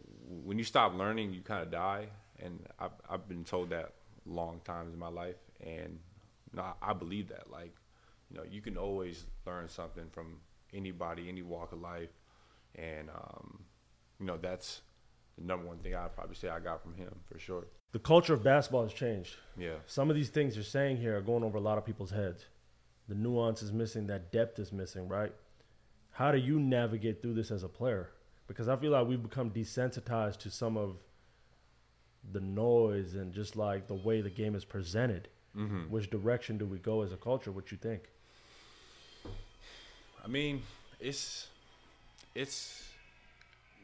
[0.43, 2.07] when you stop learning, you kind of die.
[2.39, 3.93] And I've, I've been told that
[4.25, 5.99] long times in my life, and
[6.51, 7.49] you know, I, I believe that.
[7.49, 7.73] Like,
[8.29, 10.39] you know, you can always learn something from
[10.73, 12.11] anybody, any walk of life,
[12.75, 13.63] and um,
[14.19, 14.81] you know, that's
[15.37, 17.65] the number one thing I'd probably say I got from him for sure.
[17.91, 19.35] The culture of basketball has changed.
[19.57, 19.75] Yeah.
[19.85, 22.45] Some of these things you're saying here are going over a lot of people's heads.
[23.07, 25.33] The nuance is missing, that depth is missing, right?
[26.11, 28.09] How do you navigate through this as a player?
[28.47, 30.97] Because I feel like we've become desensitized to some of
[32.31, 35.29] the noise and just like the way the game is presented.
[35.55, 35.83] Mm-hmm.
[35.89, 37.51] Which direction do we go as a culture?
[37.51, 38.03] What you think?
[40.23, 40.61] I mean,
[40.99, 41.47] it's
[42.35, 42.83] it's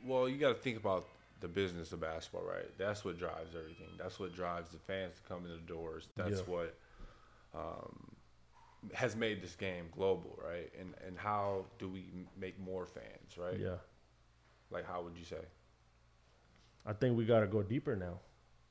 [0.05, 1.07] well, you got to think about
[1.43, 2.65] the business of basketball, right?
[2.77, 3.89] That's what drives everything.
[3.99, 6.07] That's what drives the fans to come in the doors.
[6.15, 6.45] That's Yeah.
[6.45, 6.75] what
[7.53, 8.15] um,
[8.93, 10.71] has made this game global, right?
[10.79, 12.05] And and how do we
[12.37, 13.59] make more fans, right?
[13.59, 13.75] Yeah.
[14.71, 15.43] Like how would you say,
[16.85, 18.19] I think we got to go deeper now.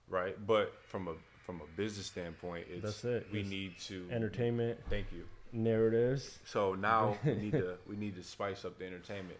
[0.08, 0.35] right?
[0.46, 3.26] But from a from a business standpoint, it's That's it.
[3.30, 5.24] we It's need to Entertainment, Thank you.
[5.52, 6.38] narratives.
[6.46, 9.38] So now we need to we need to spice up the entertainment.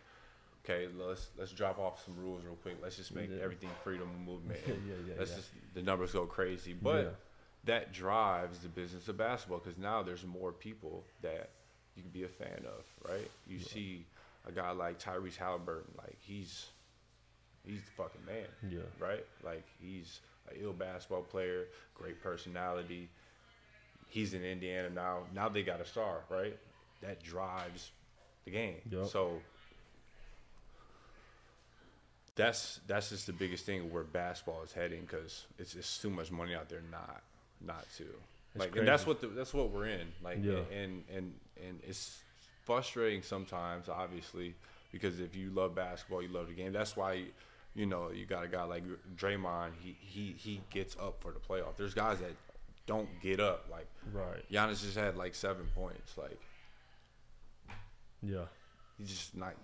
[0.65, 2.77] Okay, let's let's drop off some rules real quick.
[2.83, 3.43] Let's just make Yeah.
[3.43, 4.61] everything freedom of movement.
[4.67, 4.75] yeah,
[5.09, 5.37] yeah, let's yeah.
[5.37, 6.73] just the numbers go crazy.
[6.73, 7.11] But Yeah.
[7.65, 11.51] that drives the business of basketball because now there's more people that
[11.97, 13.29] you can be a fan of, right?
[13.47, 14.07] You see
[14.47, 16.71] a guy like Tyrese Halliburton, like he's
[17.65, 18.81] he's the fucking man Yeah.
[19.01, 19.25] right?
[19.43, 23.09] Like he's an ill basketball player, great personality.
[24.09, 25.25] He's in Indiana now.
[25.35, 26.57] Now they got a star, right?
[27.01, 27.91] That drives
[28.45, 28.77] the game.
[28.91, 29.07] Yup.
[29.07, 29.41] So
[32.35, 36.31] that's that's just the biggest thing where basketball is heading because it's it's too much
[36.31, 37.23] money out there not
[37.61, 38.05] not to
[38.57, 40.61] like and that's what the, that's what we're in like Yeah.
[40.75, 41.35] and and
[41.67, 42.21] and it's
[42.65, 44.55] frustrating sometimes obviously
[44.93, 47.23] because if you love basketball you love the game that's why
[47.75, 48.85] you know you got a guy like
[49.17, 52.33] Draymond he he he gets up for the playoff there's guys that
[52.87, 54.43] don't get up like Right.
[54.51, 56.41] Giannis just had like seven points like
[58.23, 58.45] Yeah.
[58.99, 59.55] he's just not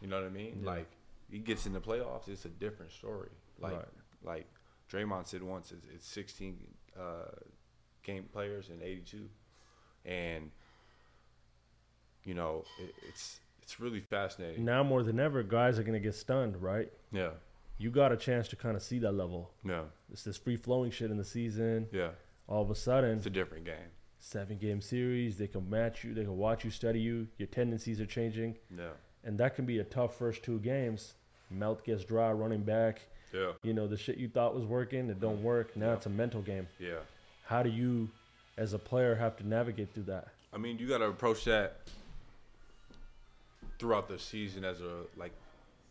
[0.00, 0.70] you know what I mean Yeah.
[0.70, 0.86] like
[1.30, 3.86] he gets in the playoffs it's a different story like Right.
[4.24, 4.46] like
[4.90, 6.56] Draymond said once it's, it's 16
[6.98, 7.02] uh,
[8.02, 9.28] game players and 82
[10.04, 10.50] and
[12.24, 16.14] you know it, it's it's really fascinating Now more than ever, guys are gonna get
[16.14, 16.92] stunned, right?
[17.12, 17.30] yeah
[17.78, 19.50] You got a chance to kind of see that level.
[19.64, 21.88] yeah It's this free flowing shit in the season.
[21.92, 22.10] yeah
[22.48, 25.36] All of a sudden, it's a different game seven game series.
[25.36, 26.14] They can match you.
[26.14, 27.28] They can watch you, study you.
[27.38, 28.90] Your tendencies are changing, Yeah.
[29.26, 31.12] And that can be a tough first two games.
[31.50, 33.02] Mouth gets dry running back.
[33.34, 33.52] Yeah.
[33.62, 35.76] You know the shit you thought was working, it don't work.
[35.76, 35.92] Now Yeah.
[35.94, 36.68] it's a mental game.
[36.78, 37.00] Yeah.
[37.44, 38.08] How do you,
[38.56, 40.28] as a player, have to navigate through that?
[40.52, 41.76] I mean, you got to approach that
[43.78, 45.32] throughout the season as a like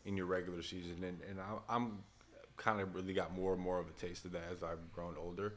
[0.05, 1.99] in your regular season, and and I, I'm
[2.57, 5.15] kind of really got more and more of a taste of that as I've grown
[5.21, 5.53] older,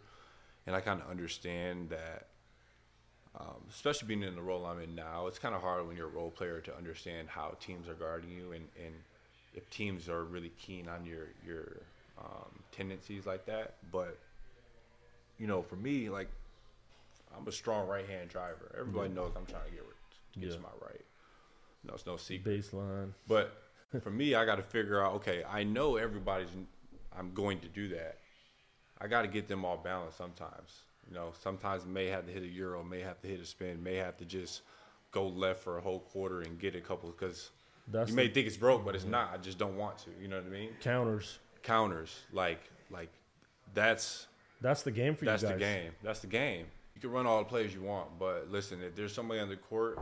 [0.67, 2.27] and I kind of understand that.
[3.41, 6.09] Um, especially being in the role I'm in now, it's kind of hard when you're
[6.09, 8.95] a role player to understand how teams are guarding you, and, and
[9.55, 11.83] if teams are really keen on your your
[12.19, 13.75] um, tendencies like that.
[13.93, 14.19] But
[15.39, 16.29] you know, for me, like
[17.37, 18.75] I'm a strong right hand driver.
[18.79, 19.85] Everybody knows I'm trying to get
[20.41, 20.57] get Yeah.
[20.57, 21.01] to my right.
[21.85, 22.61] No, it's no secret.
[22.63, 23.13] Baseline.
[23.29, 23.57] But
[24.03, 25.15] for me, I got to figure out.
[25.15, 26.49] Okay, I know everybody's.
[27.17, 28.19] I'm going to do that.
[29.01, 30.83] I got to get them all balanced sometimes.
[31.09, 33.83] You know, sometimes may have to hit a euro, may have to hit a spin,
[33.83, 34.63] may have to just
[35.11, 37.51] go left for a whole quarter and get a couple because
[37.93, 39.33] you the may think it's broke, but it's not.
[39.33, 40.11] I just don't want to.
[40.21, 40.71] You know what I mean?
[40.81, 41.39] counters.
[41.63, 43.11] Counters, like like
[43.75, 44.27] that's
[44.61, 45.59] That's the game for that's you guys.
[45.59, 45.93] That's the game.
[46.03, 46.67] That's the game.
[46.95, 49.57] You can run all the plays you want, but listen, if there's somebody on the
[49.57, 49.99] court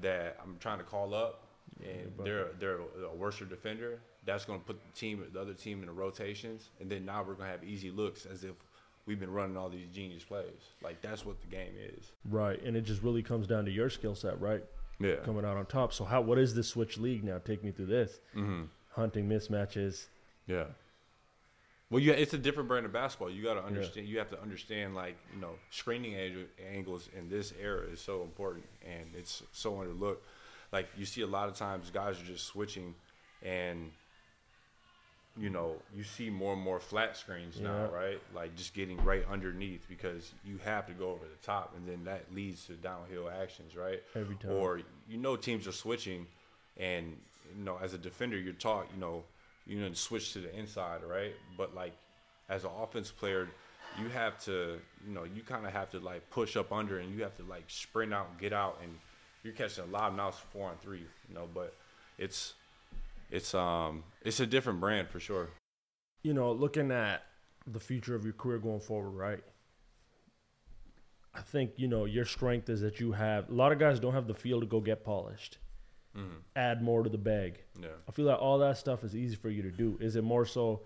[0.00, 1.46] that I'm trying to call up
[1.82, 5.54] and but- they're they're a worser defender, that's going to put the team, the other
[5.54, 8.54] team, in the rotations, and then now we're going to have easy looks as if
[9.10, 10.70] we've been running all these genius plays.
[10.84, 12.12] Like that's what the game is.
[12.24, 14.62] Right, and it just really comes down to your skill set, right?
[15.00, 15.16] Yeah.
[15.24, 15.92] Coming out on top.
[15.92, 16.20] So how?
[16.20, 17.38] What is this switch league now?
[17.38, 18.20] Take me through this.
[18.36, 18.66] Mm-hmm.
[18.92, 20.06] Hunting mismatches.
[20.46, 20.66] Yeah.
[21.90, 23.30] Well, yeah, it's a different brand of basketball.
[23.30, 24.06] You got to understand.
[24.06, 28.22] You have to understand, like you know, screening ang- angles in this era is so
[28.22, 30.22] important, and it's so underlooked.
[30.72, 32.94] Like you see a lot of times, guys are just switching,
[33.42, 33.90] and
[35.36, 37.96] you know, you see more and more flat screens now, Yeah.
[37.96, 38.20] right?
[38.34, 42.04] Like just getting right underneath because you have to go over the top, and then
[42.04, 44.02] that leads to downhill actions, right?
[44.14, 44.52] Every time.
[44.52, 46.26] Or you know, teams are switching,
[46.76, 47.16] and
[47.56, 49.24] you know, as a defender, you're taught, you know,
[49.66, 51.34] you know, to switch to the inside, right?
[51.56, 51.92] But like,
[52.48, 53.48] as an offense player,
[54.00, 57.14] you have to, you know, you kind of have to like push up under, and
[57.14, 58.92] you have to like sprint out, and get out, and
[59.44, 61.48] you're catching a lot of now four on three, you know.
[61.54, 61.74] But
[62.18, 62.54] it's,
[63.30, 65.50] it's um, it's a different brand for sure.
[66.22, 67.22] You know, looking at
[67.66, 69.40] the future of your career going forward, right?
[71.34, 74.14] I think you know your strength is that you have a lot of guys don't
[74.14, 75.58] have the feel to go get polished.
[76.16, 76.38] Mm-hmm.
[76.56, 77.62] Add more to the bag.
[77.80, 77.88] Yeah.
[78.08, 79.96] I feel like all that stuff is easy for you to do.
[80.00, 80.82] Is it more so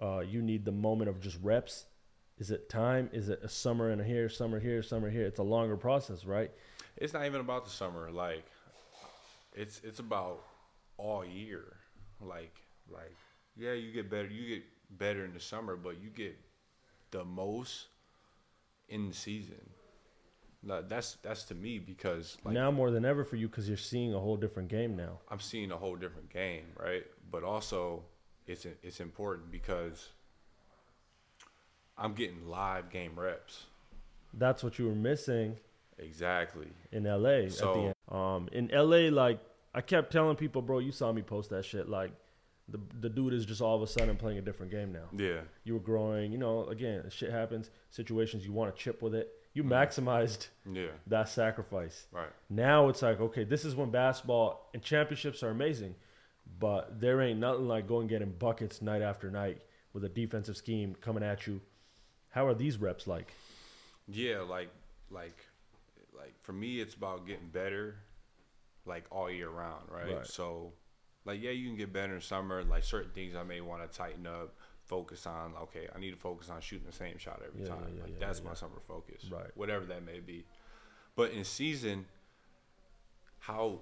[0.00, 1.86] uh, you need the moment of just reps?
[2.38, 3.08] Is it time?
[3.12, 5.24] Is it a summer and a here, summer here, summer here?
[5.24, 6.50] It's a longer process, right?
[6.96, 8.10] It's not even about the summer.
[8.10, 8.44] Like,
[9.54, 10.42] it's it's about
[11.00, 11.76] all year.
[12.20, 12.54] Like
[12.92, 13.14] like
[13.56, 14.28] yeah, you get better.
[14.28, 14.64] You get
[14.98, 16.36] better in the summer, but you get
[17.10, 17.86] the most
[18.88, 19.70] in the season.
[20.62, 23.76] Like, that's that's to me because like now more than ever for you because you're
[23.78, 25.18] seeing a whole different game now.
[25.30, 27.04] I'm seeing a whole different game, right?
[27.30, 28.02] But also,
[28.46, 30.10] it's it's important because
[31.96, 33.64] I'm getting live game reps.
[34.34, 35.56] That's what you were missing
[35.98, 36.68] Exactly.
[36.92, 37.94] in LA at So- the end.
[38.08, 39.38] Um, in LA, like
[39.74, 41.88] I kept telling people, bro, you saw me post that shit.
[41.88, 42.12] Like
[42.68, 45.08] the the dude is just all of a sudden playing a different game now.
[45.16, 45.40] Yeah.
[45.64, 46.64] You were growing, you know.
[46.66, 47.70] Again, shit happens.
[47.90, 49.32] Situations you want to chip with it.
[49.52, 49.68] You Mhm.
[49.70, 50.90] maximized Yeah.
[51.08, 52.06] that sacrifice.
[52.12, 52.30] Right.
[52.48, 55.96] Now it's like, okay, this is when basketball and championships are amazing,
[56.60, 60.94] but there ain't nothing like going getting buckets night after night with a defensive scheme
[60.94, 61.60] coming at you.
[62.28, 63.32] How are these reps like?
[64.08, 64.68] Yeah, like
[65.10, 65.36] like
[66.16, 67.96] like for me it's about getting better
[68.86, 70.16] like all year round, right?
[70.16, 70.26] Right.
[70.26, 70.72] So
[71.24, 73.96] like yeah, you can get better in summer, like certain things I may want to
[73.96, 77.62] tighten up, focus on, okay, I need to focus on shooting the same shot every
[77.62, 77.94] Yeah, time.
[77.96, 79.24] yeah, like yeah, that's my summer focus.
[79.30, 79.50] Right.
[79.54, 80.44] Whatever that may be.
[81.16, 82.06] But in season
[83.40, 83.80] how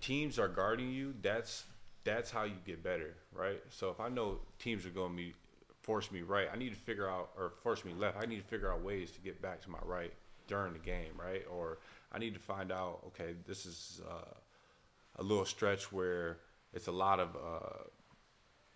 [0.00, 1.64] teams are guarding you, that's
[2.04, 3.62] that's how you get better, right?
[3.68, 5.34] So if I know teams are going to be
[5.82, 8.16] force me right, I need to figure out or force me left.
[8.16, 10.12] I need to figure out ways to get back to my right
[10.46, 11.42] during the game, right?
[11.50, 11.78] Or
[12.12, 14.34] I need to find out, okay, this is uh,
[15.16, 16.38] a little stretch where
[16.72, 17.84] it's a lot of uh,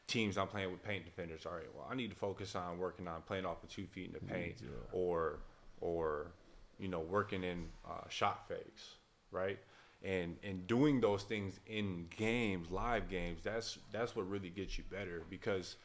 [0.06, 1.46] teams I'm playing with paint defenders.
[1.46, 4.06] All right, well, I need to focus on working on playing off the two feet
[4.06, 4.68] in the paint, Yeah.
[4.92, 5.38] or
[5.80, 6.32] or
[6.78, 8.94] you know working in uh, shot fakes,
[9.30, 9.58] right?
[10.04, 14.84] And and doing those things in games, live games, that's that's what really gets you
[14.90, 15.76] better because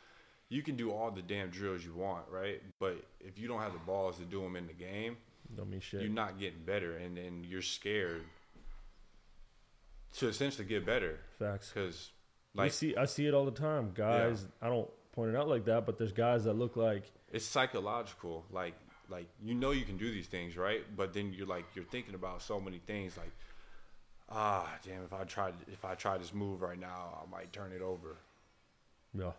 [0.49, 2.61] you can do all the damn drills you want, right?
[2.77, 5.15] But if you don't have the balls to do them in the game,
[5.55, 6.01] Don't mean shit.
[6.01, 8.23] you're not getting better, and then you're scared
[10.17, 11.71] to essentially get better Facts.
[11.73, 12.11] because
[12.53, 13.91] we like see, I see it all the time.
[13.93, 17.45] Guys, I don't point it out like that, but there's guys that look like it's
[17.45, 18.45] psychological.
[18.51, 18.75] Like
[19.09, 20.83] like you know you can do these things, right?
[20.95, 23.31] But then you're like you're thinking about so many things, like
[24.29, 27.71] ah, damn, if I tried if I try this move right now, I might turn
[27.73, 28.17] it over.
[29.13, 29.31] Yeah.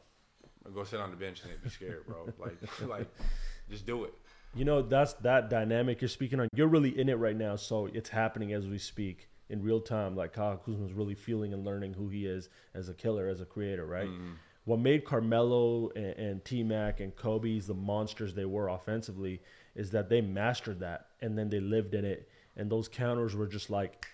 [0.74, 2.28] Go sit on the bench and be scared, bro.
[2.38, 3.08] like like
[3.70, 4.14] just do it.
[4.54, 6.48] You know, that's that dynamic you're speaking on.
[6.54, 10.14] You're really in it right now, so it's happening as we speak in real time.
[10.14, 13.46] Like Kyle Kuzma's really feeling and learning who he is as a killer, as a
[13.46, 14.08] creator, right?
[14.08, 14.32] Mm-hmm.
[14.64, 19.40] What made Carmelo and, and T Mac and Kobe's the monsters they were offensively
[19.74, 23.46] is that they mastered that and then they lived in it, and those counters were
[23.46, 24.06] just like,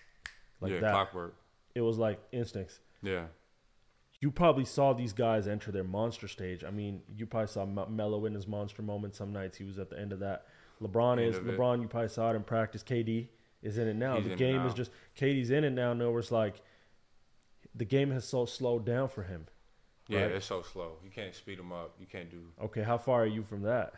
[0.61, 0.91] like yeah, that.
[0.91, 1.35] clockwork.
[1.75, 2.79] It was like instincts.
[3.01, 3.25] Yeah.
[4.21, 6.63] You probably saw these guys enter their monster stage.
[6.65, 9.15] I mean, you probably saw M- Melo in his monster moment.
[9.15, 10.45] Some nights he was at the end of that.
[10.81, 11.37] LeBron End is.
[11.37, 11.81] LeBron.
[11.81, 12.83] You probably saw it in practice.
[12.83, 13.27] KD
[13.61, 14.17] is in it now.
[14.17, 15.93] He's the game is just KD's in it now.
[15.93, 16.61] No, it's like
[17.75, 19.45] the game has so slowed down for him.
[20.07, 20.93] Yeah, it's so slow.
[21.03, 21.95] You can't speed them up.
[21.99, 22.41] You can't do.
[22.63, 23.93] Okay, how far are you from that?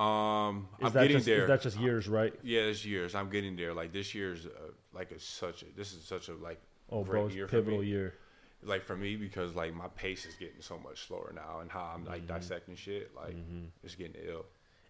[0.00, 1.42] Um, Is I'm that getting just, there.
[1.42, 2.34] Is that just years, right?
[2.42, 3.14] yeah, it's years.
[3.14, 3.72] I'm getting there.
[3.72, 4.50] Like this year's uh,
[4.92, 5.66] like a such a.
[5.76, 6.60] This is such a like
[6.90, 8.14] Oh, great bro, year pivotal year.
[8.64, 11.92] Like for me because like my pace is getting so much slower now, and how
[11.94, 12.34] I'm like Mm-hmm.
[12.34, 13.10] dissecting shit.
[13.14, 13.36] Like
[13.82, 14.44] it's getting ill.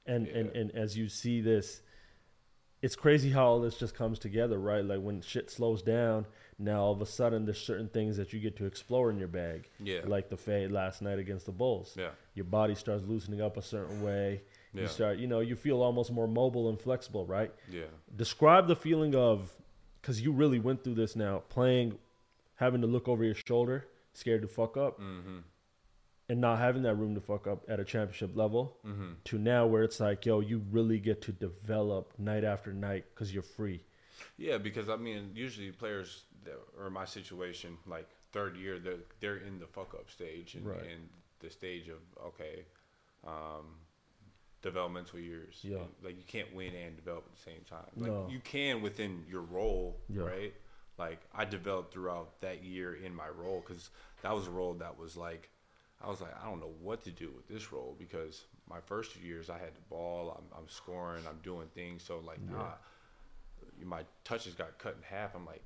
[0.06, 1.80] and and and as you see this
[2.82, 6.26] it's crazy how all this just comes together right like when shit slows down
[6.58, 9.28] now all of a sudden there's certain things that you get to explore in your
[9.28, 10.00] bag Yeah.
[10.04, 12.10] like the fade last night against the bulls Yeah.
[12.34, 14.42] your body starts loosening up a certain way
[14.74, 14.82] Yeah.
[14.82, 17.84] you start you know you feel almost more mobile and flexible right Yeah.
[18.14, 19.50] describe the feeling of
[20.02, 21.98] because you really went through this now playing
[22.56, 25.38] having to look over your shoulder scared to fuck up Mm-hmm.
[26.28, 29.12] and not having that room to fuck up at a championship level Mm-hmm.
[29.24, 33.32] to now where it's like, yo, you really get to develop night after night because
[33.32, 33.80] you're free.
[34.38, 39.04] Yeah, because I mean, usually players that are in my situation, like third year, they're
[39.20, 40.80] they're in the fuck up stage and, Right.
[40.82, 41.08] and
[41.40, 42.64] the stage of okay,
[43.26, 43.66] um,
[44.62, 45.58] developmental years.
[45.62, 45.78] Yeah.
[45.78, 47.90] And, like you can't win and develop at the same time.
[47.96, 48.28] Like No.
[48.30, 50.22] you can within your role, Yeah.
[50.22, 50.54] right?
[50.98, 53.90] Like I developed throughout that year in my role because
[54.22, 55.50] that was a role that was like.
[56.04, 59.14] I was like, I don't know what to do with this role because my first
[59.14, 62.02] two years I had the ball, I'm, I'm scoring, I'm doing things.
[62.02, 62.72] So like, nah,
[63.82, 65.34] my touches got cut in half.
[65.34, 65.62] I'm like,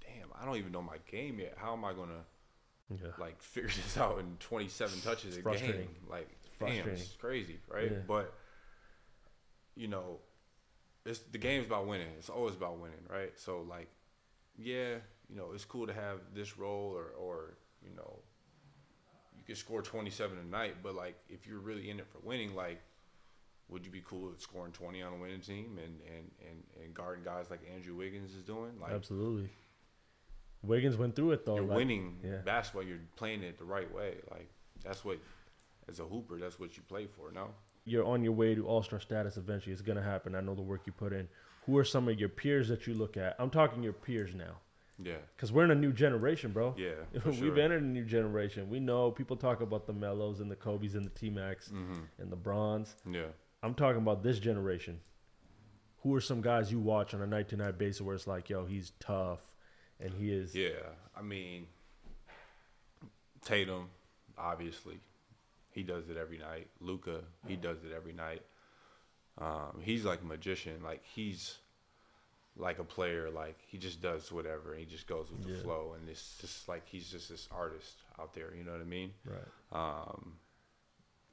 [0.00, 1.54] damn, I don't even know my game yet.
[1.56, 2.24] How am I gonna
[2.90, 3.10] Yeah.
[3.18, 5.88] like figure this out in 27 touches It's a game?
[6.08, 7.92] Like, damn, it's crazy, right?
[7.92, 7.98] Yeah.
[8.08, 8.32] But
[9.76, 10.18] you know,
[11.04, 12.08] it's the game's about winning.
[12.18, 13.32] It's always about winning, right?
[13.36, 13.88] So like,
[14.58, 14.96] yeah,
[15.28, 18.18] you know, it's cool to have this role or or you know,
[19.36, 22.54] you could score 27 a night, but like if you're really in it for winning,
[22.54, 22.80] like.
[23.68, 26.94] Would you be cool with scoring 20 on a winning team and, and, and, and
[26.94, 28.70] guarding guys like Andrew Wiggins is doing?
[28.80, 29.50] Like, Absolutely.
[30.62, 31.56] Wiggins went through it though.
[31.56, 32.36] you're like- winning yeah.
[32.44, 32.84] basketball.
[32.84, 34.18] You're playing it the right way.
[34.30, 34.48] Like
[34.84, 35.18] that's what,
[35.88, 37.32] as a hooper, that's what you play for.
[37.32, 37.48] No,
[37.84, 39.72] You're on your way to All Star status eventually.
[39.72, 40.34] It's gonna happen.
[40.34, 41.28] I know the work you put in.
[41.66, 43.36] Who are some of your peers that you look at?
[43.38, 44.58] I'm talking your peers now,
[45.02, 46.74] yeah, because we're in a new generation, bro.
[46.78, 47.60] yeah, for We've sure.
[47.60, 48.70] entered a new generation.
[48.70, 52.02] We know people talk about the Melos and the Kobe's and the T Macs Mhm.
[52.18, 52.94] and the Bronze.
[53.10, 53.26] Yeah,
[53.62, 55.00] I'm talking about this generation.
[56.02, 58.48] Who are some guys you watch on a night to night basis where it's like,
[58.48, 59.40] yo, he's tough,
[59.98, 60.54] and he is.
[60.54, 60.94] yeah.
[61.16, 61.66] I mean,
[63.44, 63.88] Tatum,
[64.38, 65.00] obviously,
[65.70, 66.68] he does it every night.
[66.80, 68.42] Luka, he does it every night.
[69.38, 70.82] Um, he's like a magician.
[70.82, 71.58] Like he's
[72.56, 73.30] like a player.
[73.30, 74.74] Like he just does whatever.
[74.74, 75.62] He just goes with the Yeah.
[75.62, 78.54] flow, and it's just like he's just this artist out there.
[78.56, 79.12] You know what I mean?
[79.24, 79.48] Right.
[79.72, 80.38] Um,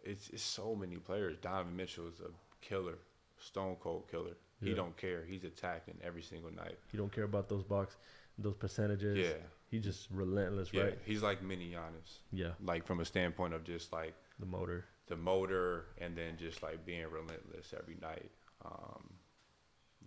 [0.03, 1.37] it's it's so many players.
[1.41, 2.97] Donovan Mitchell is a killer,
[3.39, 4.35] stone cold killer.
[4.61, 5.25] He don't care.
[5.25, 6.79] He's attacking every single night.
[6.89, 7.97] He don't care about those box,
[8.37, 9.17] those percentages.
[9.17, 9.33] Yeah,
[9.69, 10.83] He just relentless, yeah.
[10.83, 10.99] right?
[11.03, 12.51] He's like mini Giannis, Yeah.
[12.63, 14.85] like from a standpoint of just like The motor.
[15.07, 18.31] The motor, and then just like being relentless every night.
[18.65, 19.09] Um,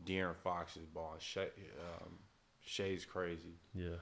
[0.04, 1.18] De'Aaron Fox is balling.
[1.20, 2.18] Shai, um,
[2.60, 3.58] Shai's crazy.
[3.74, 3.96] Yeah.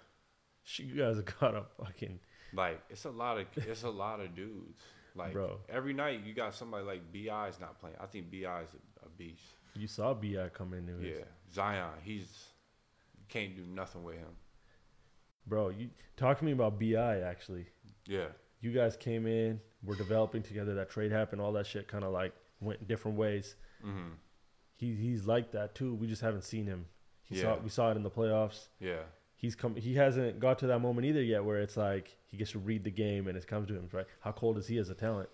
[0.63, 2.19] Sh- You guys have got a fucking
[2.55, 4.81] Like it's a lot of it's a lot of dudes.
[5.17, 5.59] Like Bro.
[5.69, 7.97] every night you got somebody like Bi is not playing.
[8.01, 9.43] I think Bi is a, a beast.
[9.75, 11.01] you saw Bi come in there.
[11.01, 12.47] Yeah, Zion, he's
[13.29, 14.37] can't do nothing with him.
[15.47, 17.67] Bro, you talk to me about Bi actually.
[18.07, 18.27] Yeah,
[18.61, 22.33] You guys came in, we're developing together, that trade happened, all that shit kinda like
[22.61, 23.57] went in different ways.
[23.83, 24.11] hmm
[24.77, 25.94] He he's like that too.
[25.94, 26.87] We just haven't seen him.
[27.23, 27.61] He saw Yeah.
[27.63, 28.69] we saw it in the playoffs.
[28.81, 29.02] yeah,
[29.37, 32.52] He's come he hasn't got to that moment either yet where it's like he gets
[32.52, 34.07] to read the game and it comes to him, right?
[34.21, 35.29] How cold is he as a talent?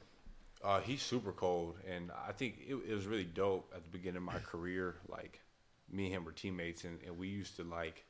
[0.62, 4.18] uh, he's super cold, and I think it, it was really dope at the beginning
[4.18, 4.97] of my career.
[5.09, 5.41] Like
[5.91, 8.05] me and him were teammates, and, and we used to like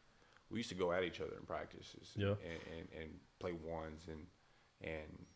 [0.51, 2.31] we used to go at each other in practices, Yeah.
[2.51, 4.27] and, and, and play ones, and
[4.83, 5.27] and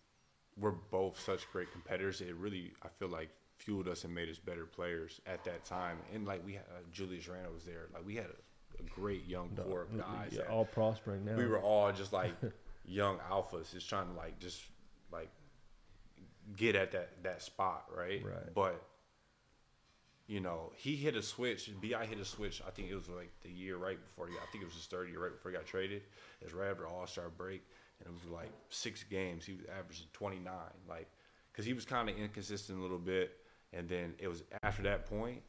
[0.56, 2.20] we're both such great competitors.
[2.20, 5.98] It really I feel like fueled us and made us better players at that time.
[6.12, 7.88] And like we had uh, Julius Randle was there.
[7.92, 10.32] Like we had a, a great young core of guys.
[10.32, 11.36] Yeah, all prospering now.
[11.36, 12.32] we were all just like
[12.84, 14.60] young alphas, just trying to like just
[15.12, 15.30] like
[16.56, 18.22] get at that that spot, right?
[18.24, 18.54] Right.
[18.54, 18.82] But
[20.26, 21.70] you know, he hit a switch.
[21.82, 22.62] Bi hit a switch.
[22.66, 24.28] I think it was like the year right before.
[24.28, 26.02] He, I think it was his third year right before he got traded.
[26.40, 27.62] It was right after All Star break,
[28.04, 29.44] and it was like six games.
[29.44, 31.08] He was averaging twenty nine, like
[31.52, 33.36] because he was kind of inconsistent a little bit.
[33.72, 35.42] And then it was after that point,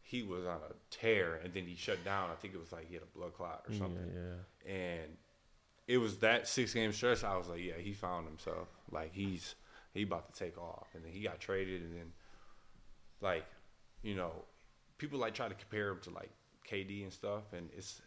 [0.00, 2.30] he was on a tear, and then he shut down.
[2.30, 4.72] I think it was like he had a blood clot or Yeah, something yeah.
[4.72, 5.16] and
[5.86, 7.24] it was that six game stretch.
[7.24, 8.68] I was like, yeah, he found himself.
[8.90, 9.54] Like he's
[9.92, 12.12] he about to take off, and then he got traded, and then
[13.20, 13.44] like
[14.02, 14.32] you know,
[14.98, 16.30] people like try to compare him to like
[16.70, 18.00] KD and stuff, and it's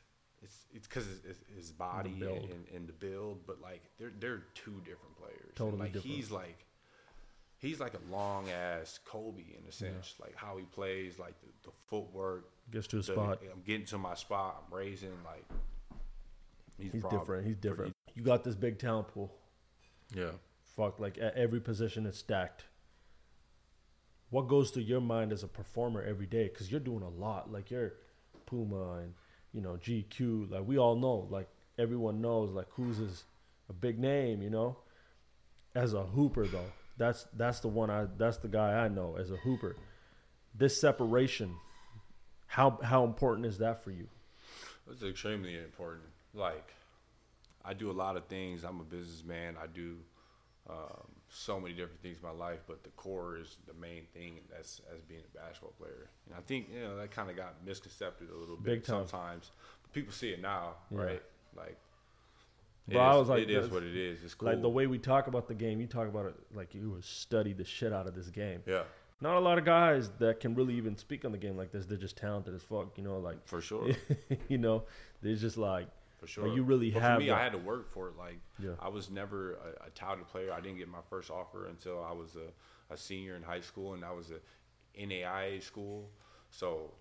[0.48, 2.50] it's it's because it's, it's his body and, build.
[2.50, 5.44] and, and the build, but like they're they're two different players.
[5.46, 6.16] And, Totally like different.
[6.16, 6.64] he's like.
[7.60, 11.48] He's like a long ass Kobe in a sense, like how he plays, like the,
[11.64, 13.40] the footwork, Gets to a the- spot.
[13.52, 14.64] I'm getting to my spot.
[14.68, 15.44] I'm raising like.
[16.78, 17.48] He's, He's different.
[17.48, 17.96] He's pretty- different.
[18.14, 19.34] You got this big talent pool.
[20.16, 20.30] Yeah.
[20.76, 22.66] Fuck, like at every position is stacked.
[24.30, 26.50] What goes through your mind as a performer every day?
[26.50, 27.52] Because you're doing a lot.
[27.52, 27.94] Like you're
[28.46, 29.14] Puma and
[29.54, 30.52] you know GQ.
[30.52, 31.28] Like we all know.
[31.30, 32.52] Like everyone knows.
[32.52, 33.24] Like who's is
[33.70, 34.42] a big name.
[34.42, 34.78] You know.
[35.76, 39.30] As a hooper though, that's that's the one I that's the guy I know as
[39.30, 39.76] a hooper.
[40.56, 41.56] This separation,
[42.48, 44.08] how how important is that for you?
[44.92, 46.06] It's extremely important.
[46.34, 46.74] Like,
[47.64, 48.64] I do a lot of things.
[48.64, 49.56] I'm a businessman.
[49.62, 49.98] I do
[50.70, 54.38] um, so many different things in my life, but the core is the main thing.
[54.38, 56.10] and That's as being a basketball player.
[56.26, 59.08] And I think you know that kind of got misconcepted a little bit Big time.
[59.08, 59.52] sometimes.
[59.84, 60.98] But people see it now, Yeah.
[61.00, 61.24] right?
[61.56, 61.78] Like,
[62.88, 64.24] Bro, I is- was like, it is what it is.
[64.24, 64.50] It's cool.
[64.50, 67.04] Like the way we talk about the game, you talk about it like you would
[67.04, 68.62] study the shit out of this game.
[68.66, 68.84] yeah,
[69.20, 71.86] Not a lot of guys that can really even speak on the game like this.
[71.86, 73.18] They're just talented as fuck, you know.
[73.20, 73.90] Like, for sure,
[74.48, 74.84] you know,
[75.22, 75.88] they're just like,
[76.18, 76.48] for sure.
[76.48, 78.18] you really but have For me, I had to work for it.
[78.18, 80.52] Like, yeah, I was never a, a touted player.
[80.52, 83.94] I didn't get my first offer until I was a, a senior in high school,
[83.94, 84.40] and I was a
[85.00, 86.10] NAIA school.
[86.50, 86.92] So,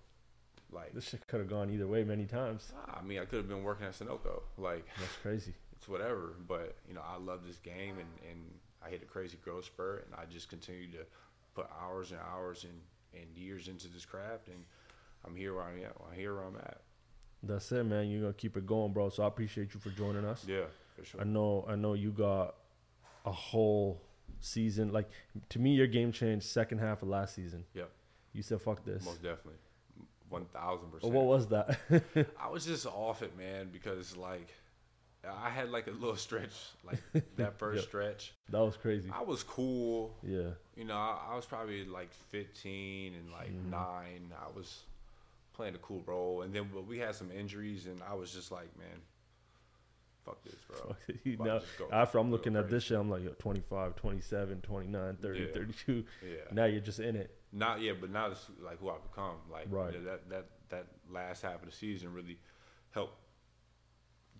[0.70, 2.72] like, this shit could have gone either way many times.
[2.88, 4.42] I mean, I could have been working at Sunoco.
[4.58, 5.54] Like, That's crazy.
[5.72, 6.34] it's whatever.
[6.46, 8.40] But you know, I love this game, and and
[8.84, 11.06] I hit a crazy growth spurt, and I just continue to
[11.54, 12.80] put hours and hours and
[13.20, 14.64] and years into this craft, and
[15.24, 15.92] I'm here where I'm at.
[16.08, 16.80] I'm here where I'm at.
[17.46, 18.08] That's it, man.
[18.08, 19.08] You're gonna keep it going, bro.
[19.10, 20.44] So I appreciate you for joining us.
[20.46, 20.64] Yeah,
[20.96, 21.20] for sure.
[21.20, 22.54] I know, I know you got
[23.24, 24.02] a whole
[24.40, 24.92] season.
[24.92, 25.08] Like
[25.50, 27.64] to me, your game changed second half of last season.
[27.74, 27.90] Yep.
[28.32, 29.60] You said, "Fuck this." Most definitely,
[30.28, 31.12] one thousand percent.
[31.12, 31.78] what was that?
[32.40, 34.48] I was just off it, man, because like
[35.28, 36.52] I had like a little stretch,
[36.84, 36.98] like
[37.36, 37.88] that first Yeah.
[37.88, 38.32] stretch.
[38.50, 39.10] that was crazy.
[39.12, 40.50] I was cool, Yeah.
[40.76, 40.94] you know.
[40.94, 43.70] I, I was probably like 15 and like Mhm.
[43.70, 44.32] nine.
[44.38, 44.82] I was
[45.56, 48.52] playing a cool role, and then but we had some injuries, and I was just
[48.52, 49.00] like, man,
[50.24, 50.76] fuck this, bro.
[50.88, 51.16] Fuck it.
[51.24, 51.60] You know,
[51.92, 55.46] after I'm looking at this shit, I'm like, yo, 25, 27, 29, 30, Yeah.
[55.54, 56.04] 32.
[56.22, 57.30] Yeah, Now you're just in it.
[57.52, 59.36] not yeah, but now it's like who I've become.
[59.50, 59.92] Like Right.
[59.94, 62.38] you know, that that that last half of the season really
[62.90, 63.18] helped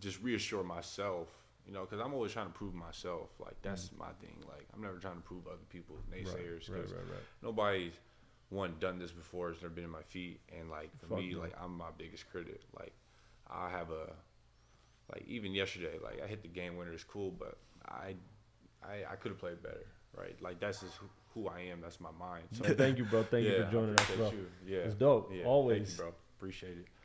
[0.01, 1.29] just reassure myself.
[1.67, 3.31] You know, because I'm always trying to prove myself.
[3.41, 4.37] Like that's my thing.
[4.47, 6.69] Like I'm never trying to prove other people naysayers.
[6.69, 6.75] Mm.
[6.75, 7.23] right, right, right, right.
[7.43, 7.95] nobody's
[8.51, 9.49] one done this before.
[9.53, 10.41] Has never been in my feet.
[10.57, 12.61] And like for Fuck me, like I'm my biggest critic.
[12.79, 12.93] Like
[13.51, 14.13] I have a
[15.13, 16.93] like even yesterday, like I hit the game winner.
[16.93, 18.15] It's cool, but I
[18.85, 19.87] I, I could have played better.
[20.17, 20.95] Right, like that's just
[21.35, 21.83] who, I am.
[21.83, 22.45] That's my mind.
[22.53, 23.23] So Thank you, bro.
[23.23, 24.31] Thank you for joining us, bro.
[24.31, 24.47] You.
[24.67, 25.31] Yeah, It's dope.
[25.31, 25.89] yeah, Always.
[25.89, 26.15] thank you, bro.
[26.39, 26.87] Appreciate it.